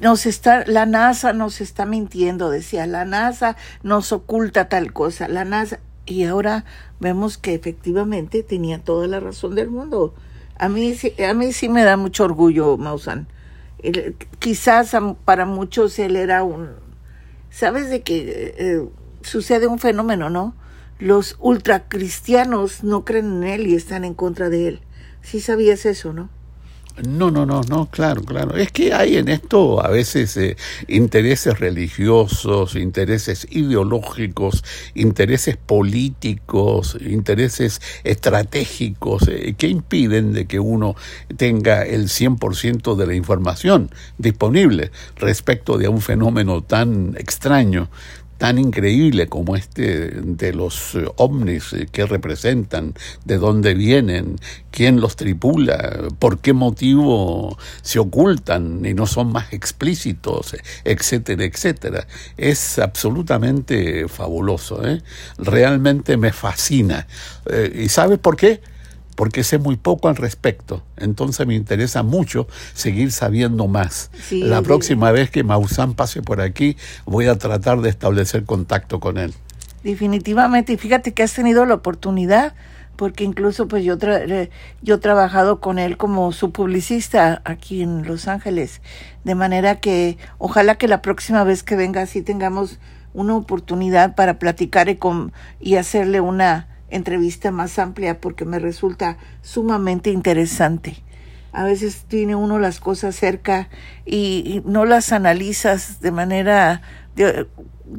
nos 0.00 0.26
está, 0.26 0.64
la 0.66 0.86
NASA 0.86 1.32
nos 1.34 1.60
está 1.60 1.84
mintiendo, 1.84 2.50
decía, 2.50 2.86
la 2.86 3.04
NASA 3.04 3.56
nos 3.82 4.10
oculta 4.10 4.68
tal 4.68 4.92
cosa, 4.92 5.28
la 5.28 5.44
NASA, 5.44 5.80
y 6.06 6.24
ahora 6.24 6.64
vemos 7.00 7.36
que 7.36 7.54
efectivamente 7.54 8.42
tenía 8.42 8.78
toda 8.82 9.06
la 9.06 9.20
razón 9.20 9.54
del 9.54 9.68
mundo. 9.68 10.14
A 10.56 10.68
mí, 10.68 10.94
a 11.28 11.34
mí 11.34 11.52
sí 11.52 11.68
me 11.68 11.84
da 11.84 11.96
mucho 11.96 12.24
orgullo, 12.24 12.76
Mausan 12.78 13.28
quizás 14.38 14.96
para 15.24 15.46
muchos 15.46 15.98
él 15.98 16.16
era 16.16 16.42
un... 16.42 16.70
¿Sabes 17.50 17.88
de 17.88 18.02
que 18.02 18.54
eh, 18.58 18.88
sucede 19.22 19.66
un 19.66 19.78
fenómeno, 19.78 20.30
no? 20.30 20.54
Los 20.98 21.36
ultracristianos 21.40 22.82
no 22.84 23.04
creen 23.04 23.42
en 23.42 23.44
él 23.44 23.66
y 23.66 23.74
están 23.74 24.04
en 24.04 24.14
contra 24.14 24.48
de 24.48 24.68
él. 24.68 24.80
Sí 25.22 25.40
sabías 25.40 25.86
eso, 25.86 26.12
¿no? 26.12 26.28
No, 27.02 27.32
no, 27.32 27.44
no, 27.44 27.62
no, 27.62 27.90
claro, 27.90 28.22
claro. 28.22 28.56
Es 28.56 28.70
que 28.70 28.94
hay 28.94 29.16
en 29.16 29.28
esto 29.28 29.84
a 29.84 29.88
veces 29.88 30.36
eh, 30.36 30.56
intereses 30.86 31.58
religiosos, 31.58 32.76
intereses 32.76 33.48
ideológicos, 33.50 34.62
intereses 34.94 35.56
políticos, 35.56 36.96
intereses 37.00 37.80
estratégicos 38.04 39.26
eh, 39.26 39.56
que 39.58 39.66
impiden 39.66 40.32
de 40.32 40.46
que 40.46 40.60
uno 40.60 40.94
tenga 41.36 41.82
el 41.82 42.04
100% 42.04 42.94
de 42.94 43.06
la 43.08 43.14
información 43.14 43.90
disponible 44.16 44.92
respecto 45.16 45.78
de 45.78 45.88
un 45.88 46.00
fenómeno 46.00 46.62
tan 46.62 47.16
extraño 47.18 47.90
tan 48.38 48.58
increíble 48.58 49.28
como 49.28 49.56
este 49.56 50.10
de 50.10 50.52
los 50.52 50.94
eh, 50.94 51.06
ovnis 51.16 51.72
eh, 51.72 51.88
que 51.90 52.06
representan, 52.06 52.94
de 53.24 53.38
dónde 53.38 53.74
vienen, 53.74 54.36
quién 54.70 55.00
los 55.00 55.16
tripula, 55.16 56.08
por 56.18 56.38
qué 56.38 56.52
motivo 56.52 57.56
se 57.82 57.98
ocultan 57.98 58.84
y 58.84 58.94
no 58.94 59.06
son 59.06 59.32
más 59.32 59.52
explícitos, 59.52 60.56
etcétera, 60.84 61.44
etcétera. 61.44 62.06
Es 62.36 62.78
absolutamente 62.78 64.08
fabuloso, 64.08 64.86
¿eh? 64.86 65.02
realmente 65.38 66.16
me 66.16 66.32
fascina. 66.32 67.06
¿Y 67.74 67.88
sabes 67.88 68.18
por 68.18 68.36
qué? 68.36 68.60
Porque 69.14 69.44
sé 69.44 69.58
muy 69.58 69.76
poco 69.76 70.08
al 70.08 70.16
respecto. 70.16 70.82
Entonces 70.96 71.46
me 71.46 71.54
interesa 71.54 72.02
mucho 72.02 72.46
seguir 72.74 73.12
sabiendo 73.12 73.66
más. 73.66 74.10
la 74.30 74.62
próxima 74.62 75.12
vez 75.12 75.30
que 75.30 75.44
Maussan 75.44 75.94
pase 75.94 76.22
por 76.22 76.40
aquí, 76.40 76.76
voy 77.04 77.26
a 77.26 77.36
tratar 77.36 77.80
de 77.80 77.90
establecer 77.90 78.44
contacto 78.44 79.00
con 79.00 79.18
él. 79.18 79.34
Definitivamente, 79.82 80.72
y 80.72 80.76
fíjate 80.76 81.12
que 81.12 81.22
has 81.22 81.34
tenido 81.34 81.66
la 81.66 81.74
oportunidad, 81.74 82.54
porque 82.96 83.24
incluso 83.24 83.68
pues 83.68 83.84
yo, 83.84 83.98
yo 84.82 84.94
he 84.94 84.98
trabajado 84.98 85.60
con 85.60 85.78
él 85.78 85.96
como 85.96 86.32
su 86.32 86.52
publicista 86.52 87.42
aquí 87.44 87.82
en 87.82 88.06
Los 88.06 88.28
Ángeles, 88.28 88.80
de 89.24 89.34
manera 89.34 89.80
que 89.80 90.16
ojalá 90.38 90.76
que 90.76 90.88
la 90.88 91.02
próxima 91.02 91.44
vez 91.44 91.62
que 91.62 91.76
venga 91.76 92.02
así 92.02 92.22
tengamos 92.22 92.78
una 93.12 93.36
oportunidad 93.36 94.14
para 94.14 94.38
platicar 94.38 94.88
y, 94.88 94.96
con, 94.96 95.32
y 95.60 95.76
hacerle 95.76 96.20
una 96.20 96.68
entrevista 96.90 97.50
más 97.50 97.78
amplia 97.78 98.20
porque 98.20 98.44
me 98.44 98.58
resulta 98.58 99.16
sumamente 99.42 100.10
interesante. 100.10 101.02
A 101.52 101.64
veces 101.64 102.04
tiene 102.08 102.34
uno 102.34 102.58
las 102.58 102.80
cosas 102.80 103.14
cerca 103.14 103.68
y, 104.04 104.62
no 104.64 104.84
las 104.84 105.12
analizas 105.12 106.00
de 106.00 106.10
manera 106.10 106.82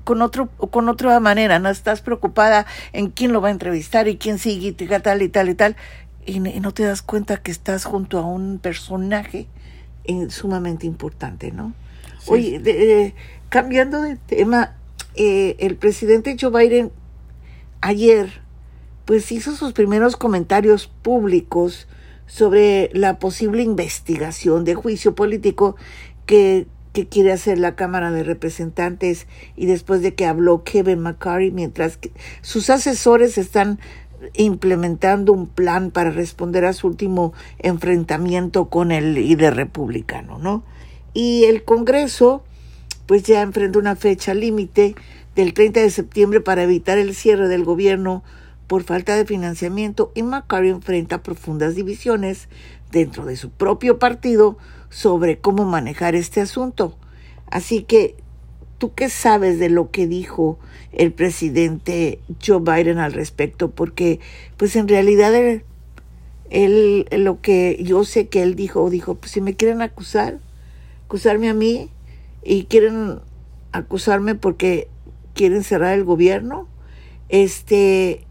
con 0.03 0.21
otro 0.21 0.47
con 0.47 0.89
otra 0.89 1.17
manera, 1.21 1.57
no 1.59 1.69
estás 1.69 2.01
preocupada 2.01 2.65
en 2.91 3.11
quién 3.11 3.31
lo 3.31 3.39
va 3.39 3.47
a 3.47 3.51
entrevistar 3.51 4.09
y 4.09 4.17
quién 4.17 4.39
sigue 4.39 4.67
y 4.67 4.71
tal 4.73 5.21
y 5.21 5.29
tal 5.29 5.47
y 5.47 5.55
tal 5.55 5.75
y, 6.25 6.39
no 6.39 6.73
te 6.73 6.83
das 6.83 7.01
cuenta 7.01 7.37
que 7.37 7.51
estás 7.51 7.85
junto 7.85 8.19
a 8.19 8.25
un 8.25 8.59
personaje 8.59 9.47
eh, 10.05 10.27
sumamente 10.29 10.85
importante, 10.85 11.51
¿no? 11.51 11.73
Oye, 12.27 13.13
cambiando 13.49 14.01
de 14.01 14.15
tema, 14.15 14.73
eh, 15.15 15.55
el 15.59 15.75
presidente 15.75 16.35
Joe 16.39 16.49
Biden 16.49 16.91
ayer 17.81 18.41
pues 19.05 19.31
hizo 19.31 19.55
sus 19.55 19.73
primeros 19.73 20.17
comentarios 20.17 20.87
públicos 20.87 21.87
sobre 22.27 22.89
la 22.93 23.19
posible 23.19 23.61
investigación 23.61 24.65
de 24.65 24.75
juicio 24.75 25.13
político 25.13 25.75
que, 26.25 26.67
que 26.91 27.07
quiere 27.07 27.31
hacer 27.31 27.59
la 27.59 27.75
Cámara 27.75 28.11
de 28.11 28.23
Representantes 28.23 29.27
y 29.55 29.67
después 29.67 30.01
de 30.01 30.15
que 30.15 30.25
habló 30.25 30.63
Kevin 30.63 30.99
McCarthy, 30.99 31.51
mientras 31.51 31.97
que 31.97 32.11
sus 32.41 32.69
asesores 32.71 33.37
están 33.37 33.79
implementando 34.33 35.33
un 35.33 35.47
plan 35.47 35.91
para 35.91 36.09
responder 36.09 36.65
a 36.65 36.73
su 36.73 36.87
último 36.87 37.33
enfrentamiento 37.59 38.69
con 38.69 38.91
el 38.91 39.13
líder 39.13 39.55
republicano, 39.55 40.39
¿no? 40.39 40.63
Y 41.13 41.43
el 41.45 41.63
Congreso, 41.63 42.43
pues 43.05 43.23
ya 43.23 43.41
enfrenta 43.41 43.77
una 43.77 43.95
fecha 43.95 44.33
límite 44.33 44.95
del 45.35 45.53
30 45.53 45.81
de 45.81 45.89
septiembre 45.89 46.41
para 46.41 46.63
evitar 46.63 46.97
el 46.97 47.13
cierre 47.13 47.47
del 47.47 47.63
gobierno 47.63 48.23
por 48.67 48.83
falta 48.83 49.15
de 49.15 49.25
financiamiento 49.25 50.11
y 50.15 50.23
McCarthy 50.23 50.69
enfrenta 50.69 51.23
profundas 51.23 51.75
divisiones 51.75 52.49
dentro 52.91 53.25
de 53.25 53.35
su 53.35 53.49
propio 53.49 53.99
partido 53.99 54.57
sobre 54.89 55.37
cómo 55.37 55.65
manejar 55.65 56.15
este 56.15 56.41
asunto. 56.41 56.97
Así 57.51 57.83
que, 57.83 58.15
¿tú 58.77 58.93
qué 58.93 59.09
sabes 59.09 59.59
de 59.59 59.69
lo 59.69 59.91
que 59.91 60.07
dijo 60.07 60.57
el 60.91 61.11
presidente 61.11 62.19
Joe 62.45 62.59
Biden 62.59 62.97
al 62.97 63.13
respecto? 63.13 63.71
Porque, 63.71 64.19
pues 64.57 64.75
en 64.75 64.87
realidad, 64.87 65.33
él, 66.49 67.05
lo 67.11 67.41
que 67.41 67.77
yo 67.83 68.03
sé 68.03 68.27
que 68.27 68.41
él 68.41 68.55
dijo, 68.55 68.89
dijo, 68.89 69.15
pues 69.15 69.31
si 69.31 69.41
me 69.41 69.55
quieren 69.55 69.81
acusar, 69.81 70.39
acusarme 71.05 71.49
a 71.49 71.53
mí 71.53 71.89
y 72.43 72.65
quieren 72.65 73.19
acusarme 73.71 74.35
porque 74.35 74.87
quieren 75.33 75.63
cerrar 75.63 75.93
el 75.93 76.03
gobierno, 76.03 76.67
este, 77.29 78.24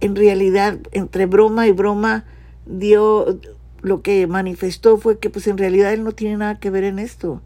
en 0.00 0.16
realidad, 0.16 0.78
entre 0.92 1.26
broma 1.26 1.66
y 1.66 1.72
broma, 1.72 2.24
dio 2.66 3.38
lo 3.82 4.02
que 4.02 4.26
manifestó 4.26 4.98
fue 4.98 5.18
que 5.18 5.30
pues 5.30 5.46
en 5.46 5.58
realidad 5.58 5.92
él 5.92 6.04
no 6.04 6.12
tiene 6.12 6.36
nada 6.36 6.58
que 6.58 6.70
ver 6.70 6.84
en 6.84 6.98
esto. 6.98 7.40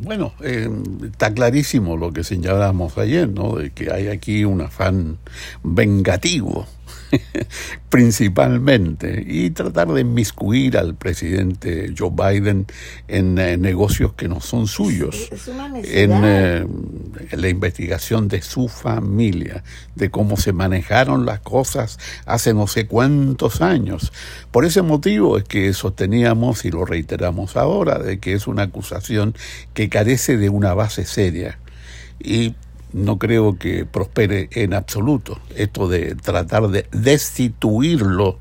Bueno, 0.00 0.32
eh, 0.42 0.70
está 1.02 1.34
clarísimo 1.34 1.96
lo 1.96 2.12
que 2.12 2.22
señalamos 2.22 2.96
ayer, 2.98 3.28
¿no? 3.28 3.56
De 3.56 3.70
que 3.70 3.92
hay 3.92 4.06
aquí 4.06 4.44
un 4.44 4.60
afán 4.60 5.18
vengativo 5.64 6.66
principalmente, 7.88 9.24
y 9.26 9.50
tratar 9.50 9.88
de 9.88 10.02
inmiscuir 10.02 10.76
al 10.76 10.94
presidente 10.94 11.94
Joe 11.96 12.10
Biden 12.10 12.66
en 13.08 13.38
eh, 13.38 13.56
negocios 13.56 14.12
que 14.14 14.28
no 14.28 14.40
son 14.40 14.66
suyos, 14.66 15.30
en, 15.84 16.12
eh, 16.24 16.66
en 17.30 17.40
la 17.40 17.48
investigación 17.48 18.28
de 18.28 18.42
su 18.42 18.68
familia, 18.68 19.62
de 19.94 20.10
cómo 20.10 20.36
se 20.36 20.52
manejaron 20.52 21.24
las 21.24 21.40
cosas 21.40 21.98
hace 22.26 22.54
no 22.54 22.66
sé 22.66 22.86
cuántos 22.86 23.62
años. 23.62 24.12
Por 24.50 24.64
ese 24.64 24.82
motivo 24.82 25.38
es 25.38 25.44
que 25.44 25.72
sosteníamos, 25.72 26.64
y 26.64 26.70
lo 26.70 26.84
reiteramos 26.84 27.56
ahora, 27.56 27.98
de 27.98 28.18
que 28.18 28.34
es 28.34 28.46
una 28.46 28.64
acusación 28.64 29.34
que 29.74 29.88
carece 29.88 30.36
de 30.36 30.48
una 30.48 30.74
base 30.74 31.04
seria. 31.04 31.58
Y 32.20 32.54
no 32.92 33.18
creo 33.18 33.58
que 33.58 33.84
prospere 33.84 34.48
en 34.52 34.74
absoluto 34.74 35.38
esto 35.54 35.88
de 35.88 36.14
tratar 36.14 36.68
de 36.68 36.86
destituirlo 36.92 38.38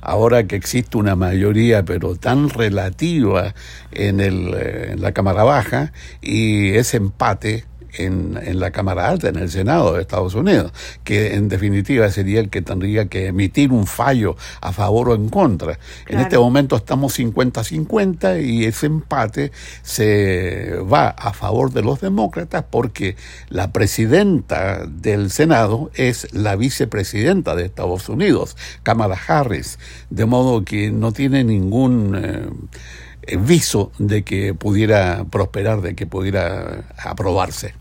ahora 0.00 0.46
que 0.46 0.56
existe 0.56 0.96
una 0.96 1.16
mayoría 1.16 1.84
pero 1.84 2.16
tan 2.16 2.48
relativa 2.48 3.54
en, 3.92 4.20
el, 4.20 4.54
eh, 4.54 4.92
en 4.92 5.02
la 5.02 5.12
Cámara 5.12 5.44
Baja 5.44 5.92
y 6.20 6.70
ese 6.70 6.96
empate 6.96 7.64
en, 7.94 8.38
en, 8.42 8.60
la 8.60 8.70
Cámara 8.70 9.08
Alta, 9.08 9.28
en 9.28 9.36
el 9.36 9.50
Senado 9.50 9.94
de 9.94 10.02
Estados 10.02 10.34
Unidos, 10.34 10.72
que 11.04 11.34
en 11.34 11.48
definitiva 11.48 12.10
sería 12.10 12.40
el 12.40 12.50
que 12.50 12.62
tendría 12.62 13.06
que 13.06 13.26
emitir 13.26 13.72
un 13.72 13.86
fallo 13.86 14.36
a 14.60 14.72
favor 14.72 15.10
o 15.10 15.14
en 15.14 15.28
contra. 15.28 15.78
En 16.08 16.20
este 16.20 16.38
momento 16.38 16.76
estamos 16.76 17.18
50-50 17.18 18.44
y 18.44 18.64
ese 18.64 18.86
empate 18.86 19.52
se 19.82 20.76
va 20.92 21.08
a 21.08 21.32
favor 21.32 21.72
de 21.72 21.82
los 21.82 22.00
demócratas 22.00 22.64
porque 22.70 23.16
la 23.48 23.72
presidenta 23.72 24.86
del 24.86 25.30
Senado 25.30 25.90
es 25.94 26.32
la 26.32 26.56
vicepresidenta 26.56 27.54
de 27.54 27.64
Estados 27.64 28.08
Unidos, 28.08 28.56
Kamala 28.82 29.18
Harris, 29.26 29.78
de 30.10 30.26
modo 30.26 30.64
que 30.64 30.90
no 30.90 31.12
tiene 31.12 31.44
ningún... 31.44 32.14
Eh, 32.14 33.36
viso 33.38 33.92
de 33.98 34.22
que 34.22 34.54
pudiera 34.54 35.24
prosperar, 35.30 35.82
de 35.82 35.94
que 35.94 36.06
pudiera 36.06 36.84
aprobarse. 36.98 37.74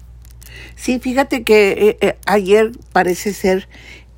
Sí, 0.80 1.00
fíjate 1.00 1.44
que 1.44 1.72
eh, 1.72 1.98
eh, 2.00 2.18
ayer 2.26 2.72
parece 2.94 3.34
ser 3.34 3.68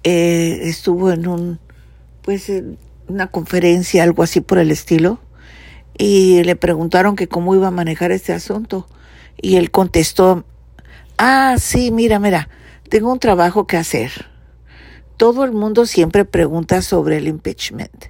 eh, 0.03 0.59
estuvo 0.61 1.11
en 1.11 1.27
un 1.27 1.59
pues 2.21 2.49
en 2.49 2.77
una 3.07 3.25
conferencia 3.27 4.03
algo 4.03 4.21
así 4.21 4.41
por 4.41 4.59
el 4.59 4.69
estilo 4.69 5.19
y 5.97 6.43
le 6.43 6.55
preguntaron 6.55 7.15
que 7.15 7.27
cómo 7.27 7.55
iba 7.55 7.69
a 7.69 7.71
manejar 7.71 8.11
este 8.11 8.31
asunto 8.31 8.87
y 9.41 9.55
él 9.55 9.71
contestó 9.71 10.45
ah 11.17 11.55
sí 11.57 11.89
mira 11.89 12.19
mira 12.19 12.47
tengo 12.89 13.11
un 13.11 13.19
trabajo 13.19 13.65
que 13.65 13.77
hacer. 13.77 14.11
Todo 15.17 15.45
el 15.45 15.53
mundo 15.53 15.87
siempre 15.87 16.25
pregunta 16.25 16.83
sobre 16.83 17.17
el 17.17 17.27
impeachment. 17.27 18.07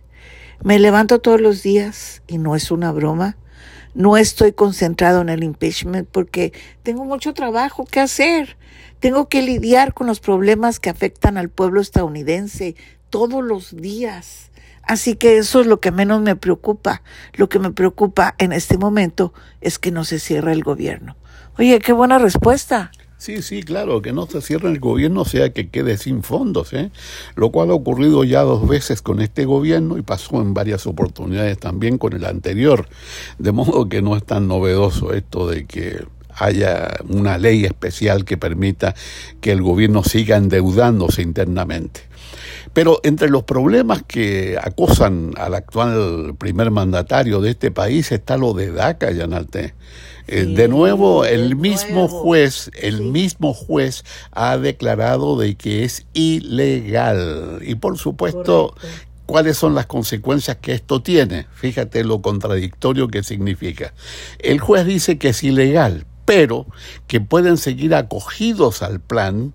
Me 0.61 0.77
levanto 0.77 1.19
todos 1.19 1.39
los 1.39 1.63
días 1.63 2.21
y 2.27 2.37
no 2.37 2.55
es 2.55 2.69
una 2.69 2.91
broma 2.91 3.37
no 3.93 4.17
estoy 4.17 4.53
concentrado 4.53 5.21
en 5.21 5.29
el 5.29 5.43
impeachment 5.43 6.07
porque 6.09 6.53
tengo 6.83 7.05
mucho 7.05 7.33
trabajo 7.33 7.85
que 7.85 7.99
hacer. 7.99 8.57
Tengo 8.99 9.27
que 9.29 9.41
lidiar 9.41 9.93
con 9.93 10.07
los 10.07 10.19
problemas 10.19 10.79
que 10.79 10.89
afectan 10.89 11.37
al 11.37 11.49
pueblo 11.49 11.81
estadounidense 11.81 12.75
todos 13.09 13.43
los 13.43 13.75
días. 13.75 14.51
Así 14.83 15.15
que 15.15 15.37
eso 15.37 15.61
es 15.61 15.67
lo 15.67 15.79
que 15.79 15.91
menos 15.91 16.21
me 16.21 16.35
preocupa. 16.35 17.01
Lo 17.33 17.49
que 17.49 17.59
me 17.59 17.71
preocupa 17.71 18.35
en 18.37 18.51
este 18.51 18.77
momento 18.77 19.33
es 19.61 19.79
que 19.79 19.91
no 19.91 20.05
se 20.05 20.19
cierre 20.19 20.53
el 20.53 20.63
gobierno. 20.63 21.15
Oye, 21.57 21.79
qué 21.79 21.93
buena 21.93 22.17
respuesta. 22.17 22.91
Sí, 23.21 23.43
sí, 23.43 23.61
claro, 23.61 24.01
que 24.01 24.13
no 24.13 24.25
se 24.25 24.41
cierre 24.41 24.69
el 24.69 24.79
gobierno, 24.79 25.25
sea 25.25 25.53
que 25.53 25.69
quede 25.69 25.99
sin 25.99 26.23
fondos, 26.23 26.73
¿eh? 26.73 26.89
lo 27.35 27.51
cual 27.51 27.69
ha 27.69 27.75
ocurrido 27.75 28.23
ya 28.23 28.41
dos 28.41 28.67
veces 28.67 29.03
con 29.03 29.21
este 29.21 29.45
gobierno 29.45 29.99
y 29.99 30.01
pasó 30.01 30.41
en 30.41 30.55
varias 30.55 30.87
oportunidades 30.87 31.59
también 31.59 31.99
con 31.99 32.13
el 32.13 32.25
anterior, 32.25 32.89
de 33.37 33.51
modo 33.51 33.87
que 33.87 34.01
no 34.01 34.17
es 34.17 34.23
tan 34.23 34.47
novedoso 34.47 35.13
esto 35.13 35.47
de 35.47 35.67
que 35.67 36.03
haya 36.43 36.89
una 37.07 37.37
ley 37.37 37.65
especial 37.65 38.25
que 38.25 38.37
permita 38.37 38.95
que 39.39 39.51
el 39.51 39.61
gobierno 39.61 40.03
siga 40.03 40.37
endeudándose 40.37 41.21
internamente. 41.21 42.11
Pero 42.73 43.01
entre 43.03 43.29
los 43.29 43.43
problemas 43.43 44.03
que 44.03 44.57
acosan 44.61 45.33
al 45.37 45.55
actual 45.55 46.35
primer 46.37 46.71
mandatario 46.71 47.41
de 47.41 47.51
este 47.51 47.69
país 47.71 48.11
está 48.11 48.37
lo 48.37 48.53
de 48.53 48.71
DACA, 48.71 49.11
Yanalte. 49.11 49.73
Eh, 50.27 50.45
de 50.45 50.67
nuevo, 50.69 51.25
el 51.25 51.57
mismo 51.57 52.07
juez, 52.07 52.71
el 52.79 53.01
mismo 53.01 53.53
juez 53.53 54.05
ha 54.31 54.57
declarado 54.57 55.37
de 55.37 55.55
que 55.55 55.83
es 55.83 56.05
ilegal. 56.13 57.59
Y 57.61 57.75
por 57.75 57.97
supuesto, 57.97 58.73
¿cuáles 59.25 59.57
son 59.57 59.75
las 59.75 59.87
consecuencias 59.87 60.57
que 60.61 60.73
esto 60.73 61.01
tiene? 61.01 61.47
Fíjate 61.53 62.05
lo 62.05 62.21
contradictorio 62.21 63.09
que 63.09 63.23
significa. 63.23 63.93
El 64.39 64.59
juez 64.59 64.85
dice 64.85 65.17
que 65.17 65.29
es 65.29 65.43
ilegal, 65.43 66.05
pero 66.31 66.65
que 67.07 67.19
pueden 67.19 67.57
seguir 67.57 67.93
acogidos 67.93 68.83
al 68.83 69.01
plan 69.01 69.53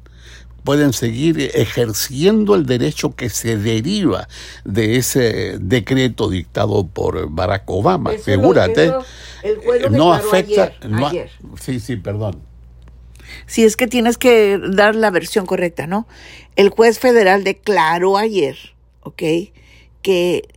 pueden 0.63 0.93
seguir 0.93 1.53
ejerciendo 1.55 2.55
el 2.55 2.67
derecho 2.67 3.15
que 3.15 3.31
se 3.31 3.57
deriva 3.57 4.29
de 4.65 4.97
ese 4.97 5.59
decreto 5.59 6.29
dictado 6.29 6.87
por 6.87 7.31
Barack 7.31 7.63
Obama. 7.71 8.11
Figúrate, 8.23 8.93
no 9.91 10.13
afecta. 10.13 10.73
sí, 11.61 11.81
sí, 11.81 11.97
perdón. 11.97 12.43
Si 13.47 13.65
es 13.65 13.77
que 13.77 13.87
tienes 13.87 14.19
que 14.19 14.59
dar 14.59 14.97
la 14.97 15.11
versión 15.11 15.47
correcta, 15.47 15.87
¿no? 15.87 16.07
El 16.57 16.69
juez 16.69 16.99
federal 16.99 17.43
declaró 17.43 18.19
ayer, 18.19 18.57
¿ok? 19.01 19.23
Que 20.03 20.49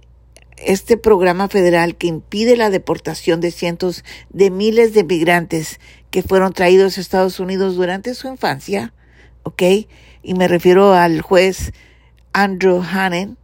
este 0.66 0.98
programa 0.98 1.48
federal 1.48 1.96
que 1.96 2.08
impide 2.08 2.58
la 2.58 2.70
deportación 2.70 3.42
de 3.42 3.52
cientos 3.52 4.04
de 4.30 4.52
miles 4.52 4.94
de 4.94 5.04
migrantes 5.04 5.80
que 6.12 6.24
fueron 6.24 6.54
traídos 6.54 6.98
a 6.98 7.02
Estados 7.02 7.40
Unidos 7.40 7.76
durante 7.76 8.14
su 8.14 8.28
infancia, 8.28 8.94
¿ok? 9.44 9.64
Y 10.24 10.34
me 10.34 10.48
refiero 10.48 10.94
al 10.94 11.22
juez 11.22 11.72
Andrew 12.34 12.82
Hannon, 12.82 13.38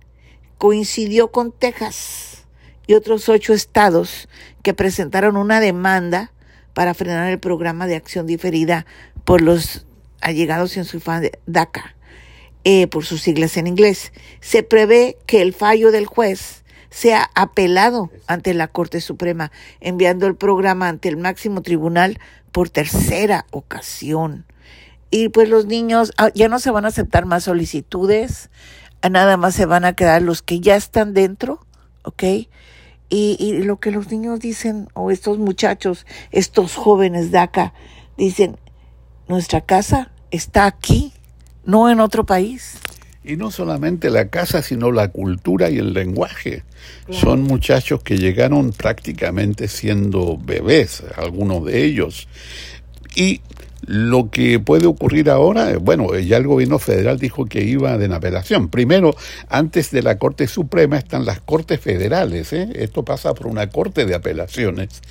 coincidió 0.57 1.31
con 1.31 1.51
Texas 1.51 2.45
y 2.87 2.93
otros 2.93 3.29
ocho 3.29 3.53
estados 3.53 4.27
que 4.61 4.73
presentaron 4.73 5.37
una 5.37 5.59
demanda 5.59 6.31
para 6.73 6.93
frenar 6.93 7.29
el 7.29 7.39
programa 7.39 7.87
de 7.87 7.95
acción 7.95 8.27
diferida 8.27 8.85
por 9.23 9.41
los 9.41 9.85
allegados 10.21 10.75
en 10.77 10.85
su 10.85 10.99
de 10.99 11.39
DACA, 11.45 11.95
eh, 12.63 12.87
por 12.87 13.05
sus 13.05 13.21
siglas 13.21 13.57
en 13.57 13.67
inglés. 13.67 14.11
Se 14.41 14.63
prevé 14.63 15.17
que 15.25 15.41
el 15.41 15.53
fallo 15.53 15.91
del 15.91 16.05
juez 16.05 16.64
sea 16.95 17.29
apelado 17.35 18.09
ante 18.25 18.53
la 18.53 18.69
Corte 18.69 19.01
Suprema, 19.01 19.51
enviando 19.81 20.27
el 20.27 20.37
programa 20.37 20.87
ante 20.87 21.09
el 21.09 21.17
máximo 21.17 21.61
tribunal 21.61 22.21
por 22.53 22.69
tercera 22.69 23.45
ocasión. 23.51 24.45
Y 25.11 25.27
pues 25.27 25.49
los 25.49 25.65
niños 25.65 26.13
ah, 26.17 26.29
ya 26.33 26.47
no 26.47 26.57
se 26.57 26.71
van 26.71 26.85
a 26.85 26.87
aceptar 26.87 27.25
más 27.25 27.43
solicitudes, 27.43 28.49
nada 29.11 29.35
más 29.35 29.55
se 29.55 29.65
van 29.65 29.83
a 29.83 29.91
quedar 29.91 30.21
los 30.21 30.41
que 30.41 30.61
ya 30.61 30.77
están 30.77 31.13
dentro, 31.13 31.59
¿ok? 32.05 32.23
Y, 32.23 32.47
y 33.39 33.63
lo 33.63 33.77
que 33.81 33.91
los 33.91 34.09
niños 34.09 34.39
dicen, 34.39 34.87
o 34.93 35.11
estos 35.11 35.37
muchachos, 35.37 36.05
estos 36.31 36.75
jóvenes 36.75 37.29
de 37.29 37.39
acá, 37.39 37.73
dicen, 38.15 38.57
nuestra 39.27 39.59
casa 39.59 40.13
está 40.31 40.65
aquí, 40.65 41.11
no 41.65 41.89
en 41.89 41.99
otro 41.99 42.25
país. 42.25 42.77
Y 43.25 43.37
no 43.37 43.49
solamente 43.49 44.11
la 44.11 44.27
casa, 44.27 44.61
sino 44.61 44.91
la 44.91 45.07
cultura 45.07 45.71
y 45.71 45.79
el 45.79 45.93
lenguaje. 45.93 46.63
Son 47.09 47.41
muchachos 47.41 48.03
que 48.03 48.17
llegaron 48.17 48.71
prácticamente 48.71 49.67
siendo 49.67 50.37
bebés, 50.37 51.03
algunos 51.17 51.65
de 51.65 51.85
ellos. 51.85 52.27
Y 53.15 53.41
lo 53.85 54.31
que 54.31 54.59
puede 54.59 54.87
ocurrir 54.87 55.29
ahora, 55.29 55.77
bueno, 55.77 56.17
ya 56.17 56.37
el 56.37 56.47
gobierno 56.47 56.79
federal 56.79 57.19
dijo 57.19 57.45
que 57.45 57.63
iba 57.63 57.93
en 57.95 58.13
apelación. 58.13 58.69
Primero, 58.69 59.15
antes 59.47 59.91
de 59.91 60.01
la 60.01 60.17
Corte 60.17 60.47
Suprema 60.47 60.97
están 60.97 61.25
las 61.25 61.39
Cortes 61.39 61.79
Federales. 61.79 62.51
¿eh? 62.53 62.69
Esto 62.75 63.05
pasa 63.05 63.33
por 63.33 63.47
una 63.47 63.69
Corte 63.69 64.05
de 64.05 64.15
Apelaciones 64.15 65.01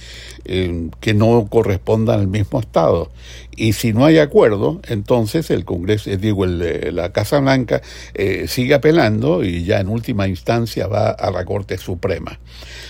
eh, 0.45 0.91
que 1.01 1.15
no 1.15 1.47
correspondan 1.49 2.21
al 2.21 2.29
mismo 2.29 2.59
Estado. 2.59 3.11
Y 3.57 3.75
si 3.75 3.93
no 3.93 4.05
hay 4.05 4.19
acuerdo, 4.19 4.81
entonces 4.89 5.51
el 5.51 5.65
Congreso, 5.65 6.11
eh, 6.11 6.17
digo, 6.17 6.45
el, 6.45 6.95
la 6.95 7.13
Casa 7.13 7.39
Blanca 7.39 7.81
eh, 8.15 8.47
sigue 8.49 8.75
apelando 8.75 9.45
y 9.45 9.65
ya 9.65 9.79
en 9.79 9.89
última 9.89 10.27
instancia 10.27 10.89
va 10.89 11.11
a 11.11 11.31
la 11.31 11.45
Corte 11.45 11.79
Suprema. 11.79 12.41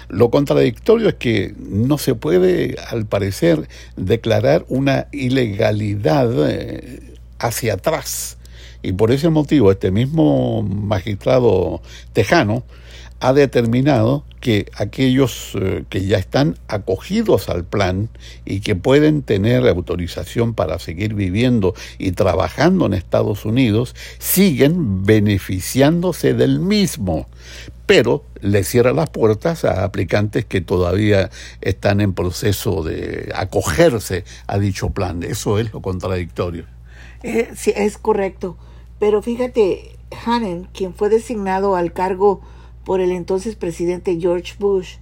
Lo 0.08 0.30
contradictorio 0.30 1.08
es 1.08 1.14
que 1.14 1.54
no 1.58 1.98
se 1.98 2.14
puede, 2.14 2.76
al 2.88 3.06
parecer, 3.06 3.68
declarar 3.96 4.64
una 4.68 5.08
ilegalidad 5.12 5.73
eh, 5.80 7.14
hacia 7.38 7.74
atrás. 7.74 8.36
Y 8.82 8.92
por 8.92 9.10
ese 9.12 9.30
motivo, 9.30 9.72
este 9.72 9.90
mismo 9.90 10.62
magistrado 10.62 11.80
tejano 12.12 12.64
ha 13.24 13.32
determinado 13.32 14.22
que 14.40 14.66
aquellos 14.76 15.52
eh, 15.54 15.84
que 15.88 16.04
ya 16.04 16.18
están 16.18 16.58
acogidos 16.68 17.48
al 17.48 17.64
plan 17.64 18.10
y 18.44 18.60
que 18.60 18.76
pueden 18.76 19.22
tener 19.22 19.66
autorización 19.66 20.52
para 20.52 20.78
seguir 20.78 21.14
viviendo 21.14 21.74
y 21.96 22.12
trabajando 22.12 22.84
en 22.84 22.92
Estados 22.92 23.46
Unidos, 23.46 23.96
siguen 24.18 25.06
beneficiándose 25.06 26.34
del 26.34 26.60
mismo, 26.60 27.26
pero 27.86 28.24
le 28.42 28.62
cierra 28.62 28.92
las 28.92 29.08
puertas 29.08 29.64
a 29.64 29.84
aplicantes 29.84 30.44
que 30.44 30.60
todavía 30.60 31.30
están 31.62 32.02
en 32.02 32.12
proceso 32.12 32.82
de 32.82 33.32
acogerse 33.34 34.24
a 34.46 34.58
dicho 34.58 34.90
plan. 34.90 35.22
Eso 35.22 35.58
es 35.58 35.72
lo 35.72 35.80
contradictorio. 35.80 36.66
Eh, 37.22 37.48
sí, 37.56 37.72
es 37.74 37.96
correcto. 37.96 38.58
Pero 38.98 39.22
fíjate, 39.22 39.96
Hannon, 40.26 40.68
quien 40.74 40.92
fue 40.92 41.08
designado 41.08 41.74
al 41.74 41.94
cargo 41.94 42.42
por 42.84 43.00
el 43.00 43.10
entonces 43.10 43.56
presidente 43.56 44.18
George 44.20 44.54
Bush 44.58 44.96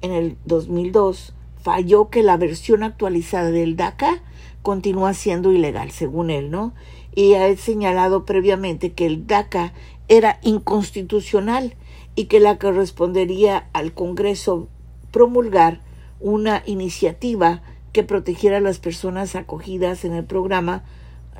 en 0.00 0.12
el 0.12 0.36
2002, 0.44 1.34
falló 1.62 2.10
que 2.10 2.22
la 2.22 2.36
versión 2.36 2.82
actualizada 2.82 3.50
del 3.50 3.76
DACA 3.76 4.22
continúa 4.62 5.14
siendo 5.14 5.52
ilegal, 5.52 5.90
según 5.90 6.30
él, 6.30 6.50
¿no? 6.50 6.74
Y 7.14 7.34
ha 7.34 7.56
señalado 7.56 8.24
previamente 8.24 8.92
que 8.92 9.06
el 9.06 9.26
DACA 9.26 9.72
era 10.08 10.38
inconstitucional 10.42 11.74
y 12.14 12.26
que 12.26 12.40
la 12.40 12.58
correspondería 12.58 13.68
al 13.72 13.92
Congreso 13.94 14.68
promulgar 15.10 15.80
una 16.20 16.62
iniciativa 16.66 17.62
que 17.92 18.02
protegiera 18.02 18.58
a 18.58 18.60
las 18.60 18.78
personas 18.78 19.36
acogidas 19.36 20.04
en 20.04 20.12
el 20.12 20.24
programa, 20.24 20.84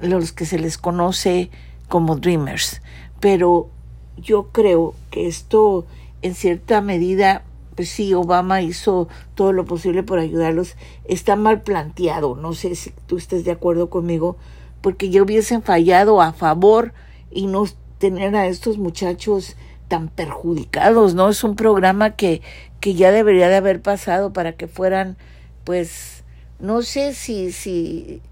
los 0.01 0.32
que 0.32 0.47
se 0.47 0.59
les 0.59 0.78
conoce 0.78 1.51
como 1.88 2.16
Dreamers. 2.16 2.80
Pero 3.20 3.70
yo 4.17 4.49
creo 4.53 4.95
que 5.11 5.27
esto 5.27 5.85
en 6.23 6.35
cierta 6.35 6.81
medida, 6.81 7.43
pues 7.75 7.91
sí, 7.91 8.15
Obama 8.15 8.62
hizo 8.62 9.09
todo 9.35 9.53
lo 9.53 9.65
posible 9.65 10.03
por 10.03 10.19
ayudarlos. 10.19 10.77
Está 11.05 11.37
mal 11.37 11.62
planteado, 11.62 12.35
no 12.37 12.55
sé 12.55 12.75
si 12.77 12.93
tú 13.07 13.17
estés 13.17 13.45
de 13.45 13.51
acuerdo 13.51 13.91
conmigo, 13.91 14.37
porque 14.81 15.11
ya 15.11 15.23
hubiesen 15.23 15.62
fallado 15.62 16.23
a 16.23 16.33
favor 16.33 16.93
y 17.31 17.47
no 17.47 17.65
tener 17.99 18.37
a 18.37 18.47
estos 18.47 18.79
muchachos 18.79 19.57
tan 19.89 20.09
perjudicados, 20.09 21.15
¿no? 21.15 21.29
Es 21.29 21.45
un 21.45 21.57
programa 21.57 22.17
que, 22.17 22.43
que 22.81 22.95
ya 22.95 23.11
debería 23.12 23.49
de 23.49 23.57
haber 23.57 23.83
pasado 23.83 24.33
para 24.33 24.53
que 24.53 24.67
fueran, 24.67 25.17
pues, 25.65 26.25
no 26.59 26.83
sé 26.83 27.15
si, 27.15 27.53
si 27.53 28.23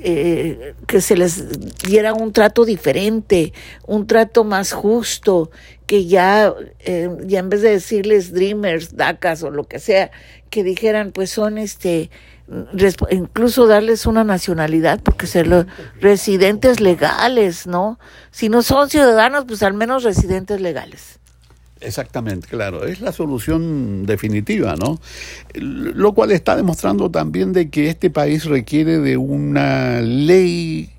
eh, 0.00 0.74
que 0.86 1.00
se 1.00 1.16
les 1.16 1.76
diera 1.78 2.14
un 2.14 2.32
trato 2.32 2.64
diferente, 2.64 3.52
un 3.86 4.06
trato 4.06 4.44
más 4.44 4.72
justo, 4.72 5.50
que 5.86 6.06
ya, 6.06 6.54
eh, 6.80 7.08
ya 7.24 7.40
en 7.40 7.48
vez 7.48 7.62
de 7.62 7.70
decirles 7.70 8.32
dreamers, 8.32 8.96
dacas 8.96 9.42
o 9.42 9.50
lo 9.50 9.64
que 9.64 9.78
sea, 9.78 10.10
que 10.50 10.62
dijeran 10.62 11.12
pues 11.12 11.30
son 11.30 11.58
este, 11.58 12.10
incluso 13.10 13.66
darles 13.66 14.06
una 14.06 14.24
nacionalidad, 14.24 15.00
porque 15.02 15.26
ser 15.26 15.46
los 15.46 15.66
residentes 16.00 16.80
legales, 16.80 17.66
¿no? 17.66 17.98
Si 18.30 18.48
no 18.48 18.62
son 18.62 18.88
ciudadanos, 18.88 19.44
pues 19.46 19.62
al 19.62 19.74
menos 19.74 20.04
residentes 20.04 20.60
legales. 20.60 21.17
Exactamente, 21.80 22.48
claro, 22.48 22.84
es 22.84 23.00
la 23.00 23.12
solución 23.12 24.04
definitiva, 24.04 24.74
¿no? 24.76 25.00
Lo 25.54 26.12
cual 26.12 26.32
está 26.32 26.56
demostrando 26.56 27.10
también 27.10 27.52
de 27.52 27.70
que 27.70 27.88
este 27.88 28.10
país 28.10 28.46
requiere 28.46 28.98
de 28.98 29.16
una 29.16 30.00
ley 30.00 30.90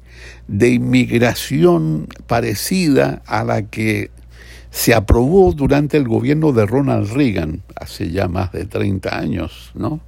de 0.47 0.69
inmigración 0.69 2.07
parecida 2.27 3.21
a 3.25 3.43
la 3.43 3.63
que 3.63 4.09
se 4.71 4.93
aprobó 4.93 5.51
durante 5.53 5.97
el 5.97 6.07
gobierno 6.07 6.53
de 6.53 6.65
Ronald 6.65 7.11
Reagan, 7.11 7.61
hace 7.75 8.11
ya 8.11 8.27
más 8.27 8.51
de 8.51 8.65
30 8.65 9.17
años, 9.17 9.71
¿no? 9.73 9.99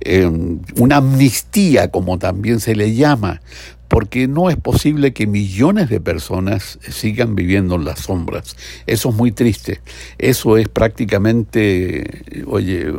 Eh, 0.00 0.30
una 0.76 0.96
amnistía, 0.96 1.90
como 1.90 2.18
también 2.18 2.60
se 2.60 2.76
le 2.76 2.94
llama, 2.94 3.40
porque 3.88 4.28
no 4.28 4.50
es 4.50 4.56
posible 4.56 5.12
que 5.12 5.26
millones 5.26 5.88
de 5.88 6.00
personas 6.00 6.78
sigan 6.90 7.34
viviendo 7.34 7.74
en 7.76 7.84
las 7.84 8.00
sombras. 8.00 8.56
Eso 8.86 9.08
es 9.08 9.14
muy 9.14 9.32
triste. 9.32 9.80
Eso 10.18 10.58
es 10.58 10.68
prácticamente, 10.68 12.22
oye, 12.46 12.92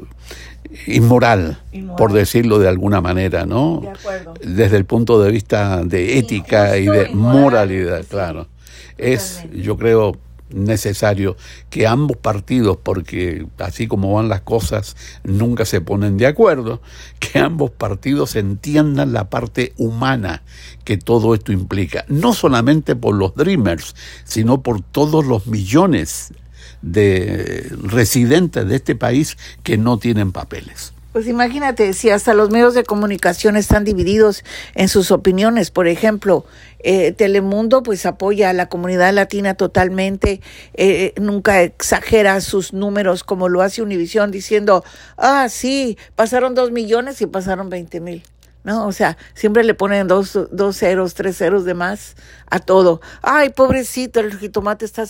inmoral, 0.87 1.61
por 1.97 2.11
decirlo 2.13 2.59
de 2.59 2.67
alguna 2.67 3.01
manera, 3.01 3.45
¿no? 3.45 3.81
Desde 4.43 4.77
el 4.77 4.85
punto 4.85 5.21
de 5.21 5.31
vista 5.31 5.83
de 5.83 6.17
ética 6.17 6.77
y 6.77 6.87
de 6.87 7.09
moralidad, 7.09 8.03
claro. 8.07 8.47
Es, 8.97 9.45
yo 9.53 9.77
creo, 9.77 10.17
necesario 10.49 11.37
que 11.69 11.87
ambos 11.87 12.17
partidos, 12.17 12.77
porque 12.81 13.45
así 13.57 13.87
como 13.87 14.13
van 14.13 14.29
las 14.29 14.41
cosas, 14.41 14.95
nunca 15.23 15.65
se 15.65 15.81
ponen 15.81 16.17
de 16.17 16.27
acuerdo, 16.27 16.81
que 17.19 17.39
ambos 17.39 17.71
partidos 17.71 18.35
entiendan 18.35 19.13
la 19.13 19.29
parte 19.29 19.73
humana 19.77 20.43
que 20.83 20.97
todo 20.97 21.33
esto 21.33 21.51
implica, 21.51 22.05
no 22.07 22.33
solamente 22.33 22.95
por 22.95 23.15
los 23.15 23.35
Dreamers, 23.35 23.95
sino 24.23 24.61
por 24.61 24.81
todos 24.81 25.25
los 25.25 25.47
millones 25.47 26.33
de 26.81 27.71
residentes 27.83 28.67
de 28.67 28.75
este 28.75 28.95
país 28.95 29.37
que 29.63 29.77
no 29.77 29.97
tienen 29.97 30.31
papeles. 30.31 30.93
Pues 31.11 31.25
imagínate, 31.27 31.93
si 31.93 32.11
hasta 32.11 32.35
los 32.35 32.51
medios 32.51 32.75
de 32.75 32.83
comunicación 32.83 33.55
están 33.55 33.83
divididos 33.83 34.43
en 34.75 34.89
sus 34.89 35.09
opiniones, 35.09 35.71
por 35.71 35.87
ejemplo, 35.87 36.45
eh, 36.83 37.13
Telemundo 37.13 37.81
pues 37.81 38.05
apoya 38.05 38.51
a 38.51 38.53
la 38.53 38.69
comunidad 38.69 39.11
latina 39.11 39.55
totalmente, 39.55 40.39
eh, 40.75 41.13
nunca 41.19 41.63
exagera 41.63 42.39
sus 42.41 42.73
números 42.73 43.23
como 43.23 43.49
lo 43.49 43.63
hace 43.63 43.81
Univisión 43.81 44.29
diciendo, 44.29 44.83
ah, 45.17 45.47
sí, 45.49 45.97
pasaron 46.15 46.53
dos 46.53 46.69
millones 46.69 47.19
y 47.23 47.25
pasaron 47.25 47.71
veinte 47.71 47.99
mil. 47.99 48.21
¿No? 48.63 48.87
O 48.87 48.91
sea, 48.91 49.17
siempre 49.33 49.63
le 49.63 49.73
ponen 49.73 50.07
dos, 50.07 50.37
dos 50.51 50.77
ceros, 50.77 51.13
tres 51.13 51.37
ceros 51.37 51.65
de 51.65 51.73
más 51.73 52.15
a 52.49 52.59
todo. 52.59 52.99
Ay, 53.21 53.49
pobrecito, 53.49 54.19
el 54.19 54.37
jitomate 54.37 54.85
está 54.85 55.05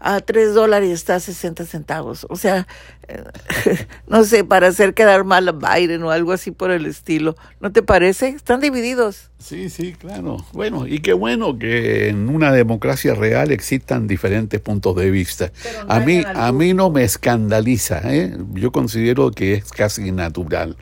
a, 0.00 0.20
tres 0.20 0.54
dólares 0.54 0.88
y 0.88 0.92
está 0.92 1.16
a 1.16 1.20
60 1.20 1.64
centavos. 1.66 2.26
O 2.28 2.36
sea, 2.36 2.66
eh, 3.08 3.24
no 4.08 4.24
sé, 4.24 4.44
para 4.44 4.68
hacer 4.68 4.94
quedar 4.94 5.24
mal 5.24 5.48
a 5.48 5.52
Biden 5.52 6.02
o 6.02 6.10
algo 6.10 6.32
así 6.32 6.50
por 6.50 6.70
el 6.70 6.86
estilo. 6.86 7.36
¿No 7.60 7.72
te 7.72 7.82
parece? 7.82 8.28
Están 8.28 8.60
divididos. 8.60 9.30
Sí, 9.38 9.70
sí, 9.70 9.92
claro. 9.92 10.36
Bueno, 10.52 10.86
y 10.86 11.00
qué 11.00 11.12
bueno 11.12 11.58
que 11.58 12.08
en 12.08 12.28
una 12.28 12.52
democracia 12.52 13.14
real 13.14 13.50
existan 13.50 14.06
diferentes 14.06 14.60
puntos 14.60 14.94
de 14.96 15.10
vista. 15.10 15.52
A 15.88 15.98
mí, 16.00 16.22
a 16.32 16.52
mí 16.52 16.74
no 16.74 16.90
me 16.90 17.02
escandaliza, 17.02 18.02
¿eh? 18.04 18.36
yo 18.54 18.70
considero 18.70 19.32
que 19.32 19.54
es 19.54 19.70
casi 19.70 20.12
natural. 20.12 20.76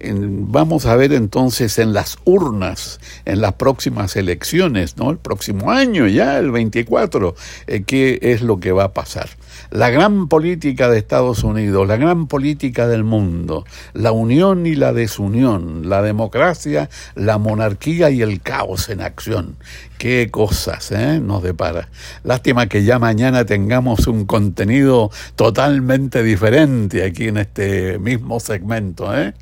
vamos 0.00 0.86
a 0.86 0.94
ver 0.94 1.12
entonces 1.12 1.43
en 1.44 1.92
las 1.92 2.16
urnas, 2.24 3.00
en 3.26 3.42
las 3.42 3.52
próximas 3.54 4.16
elecciones, 4.16 4.96
¿no? 4.96 5.10
El 5.10 5.18
próximo 5.18 5.70
año 5.70 6.06
ya, 6.06 6.38
el 6.38 6.50
24, 6.50 7.34
eh, 7.66 7.82
qué 7.86 8.18
es 8.22 8.40
lo 8.40 8.60
que 8.60 8.72
va 8.72 8.84
a 8.84 8.92
pasar. 8.94 9.28
La 9.70 9.90
gran 9.90 10.28
política 10.28 10.88
de 10.88 10.98
Estados 10.98 11.44
Unidos, 11.44 11.86
la 11.86 11.96
gran 11.96 12.28
política 12.28 12.88
del 12.88 13.04
mundo, 13.04 13.64
la 13.92 14.12
unión 14.12 14.66
y 14.66 14.74
la 14.74 14.92
desunión, 14.92 15.88
la 15.88 16.00
democracia, 16.00 16.88
la 17.14 17.38
monarquía 17.38 18.10
y 18.10 18.22
el 18.22 18.40
caos 18.40 18.88
en 18.88 19.02
acción. 19.02 19.56
Qué 19.98 20.28
cosas 20.30 20.90
¿eh? 20.92 21.20
nos 21.20 21.42
depara. 21.42 21.88
Lástima 22.24 22.66
que 22.68 22.84
ya 22.84 22.98
mañana 22.98 23.46
tengamos 23.46 24.06
un 24.06 24.26
contenido 24.26 25.10
totalmente 25.36 26.22
diferente 26.22 27.04
aquí 27.04 27.28
en 27.28 27.38
este 27.38 27.98
mismo 27.98 28.40
segmento. 28.40 29.10
Eh, 29.16 29.32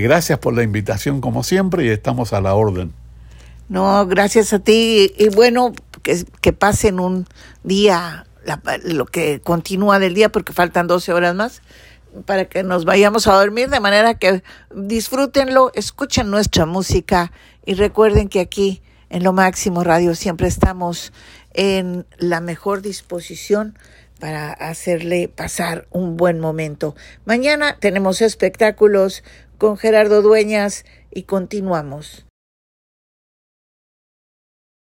gracias 0.00 0.38
por 0.38 0.54
la 0.54 0.62
invitación 0.62 1.20
siempre 1.42 1.84
y 1.84 1.88
estamos 1.88 2.32
a 2.32 2.40
la 2.40 2.54
orden. 2.54 2.92
No, 3.68 4.06
gracias 4.06 4.52
a 4.52 4.58
ti 4.58 5.12
y 5.16 5.28
bueno, 5.30 5.72
que, 6.02 6.24
que 6.40 6.52
pasen 6.52 7.00
un 7.00 7.26
día 7.62 8.26
lo 8.84 9.06
que 9.06 9.40
continúa 9.40 9.98
del 9.98 10.14
día 10.14 10.30
porque 10.30 10.52
faltan 10.52 10.86
12 10.86 11.12
horas 11.12 11.34
más 11.34 11.62
para 12.26 12.44
que 12.44 12.62
nos 12.62 12.84
vayamos 12.84 13.26
a 13.26 13.34
dormir 13.34 13.68
de 13.70 13.80
manera 13.80 14.14
que 14.14 14.42
disfrútenlo, 14.74 15.72
escuchen 15.74 16.30
nuestra 16.30 16.66
música 16.66 17.32
y 17.64 17.74
recuerden 17.74 18.28
que 18.28 18.40
aquí 18.40 18.82
en 19.10 19.24
Lo 19.24 19.32
Máximo 19.32 19.82
Radio 19.84 20.14
siempre 20.14 20.46
estamos 20.46 21.12
en 21.54 22.06
la 22.18 22.40
mejor 22.40 22.82
disposición 22.82 23.78
para 24.20 24.52
hacerle 24.52 25.28
pasar 25.28 25.86
un 25.90 26.16
buen 26.16 26.40
momento. 26.40 26.94
Mañana 27.24 27.76
tenemos 27.78 28.22
espectáculos 28.22 29.22
con 29.58 29.76
Gerardo 29.76 30.22
Dueñas 30.22 30.84
y 31.14 31.22
continuamos. 31.22 32.26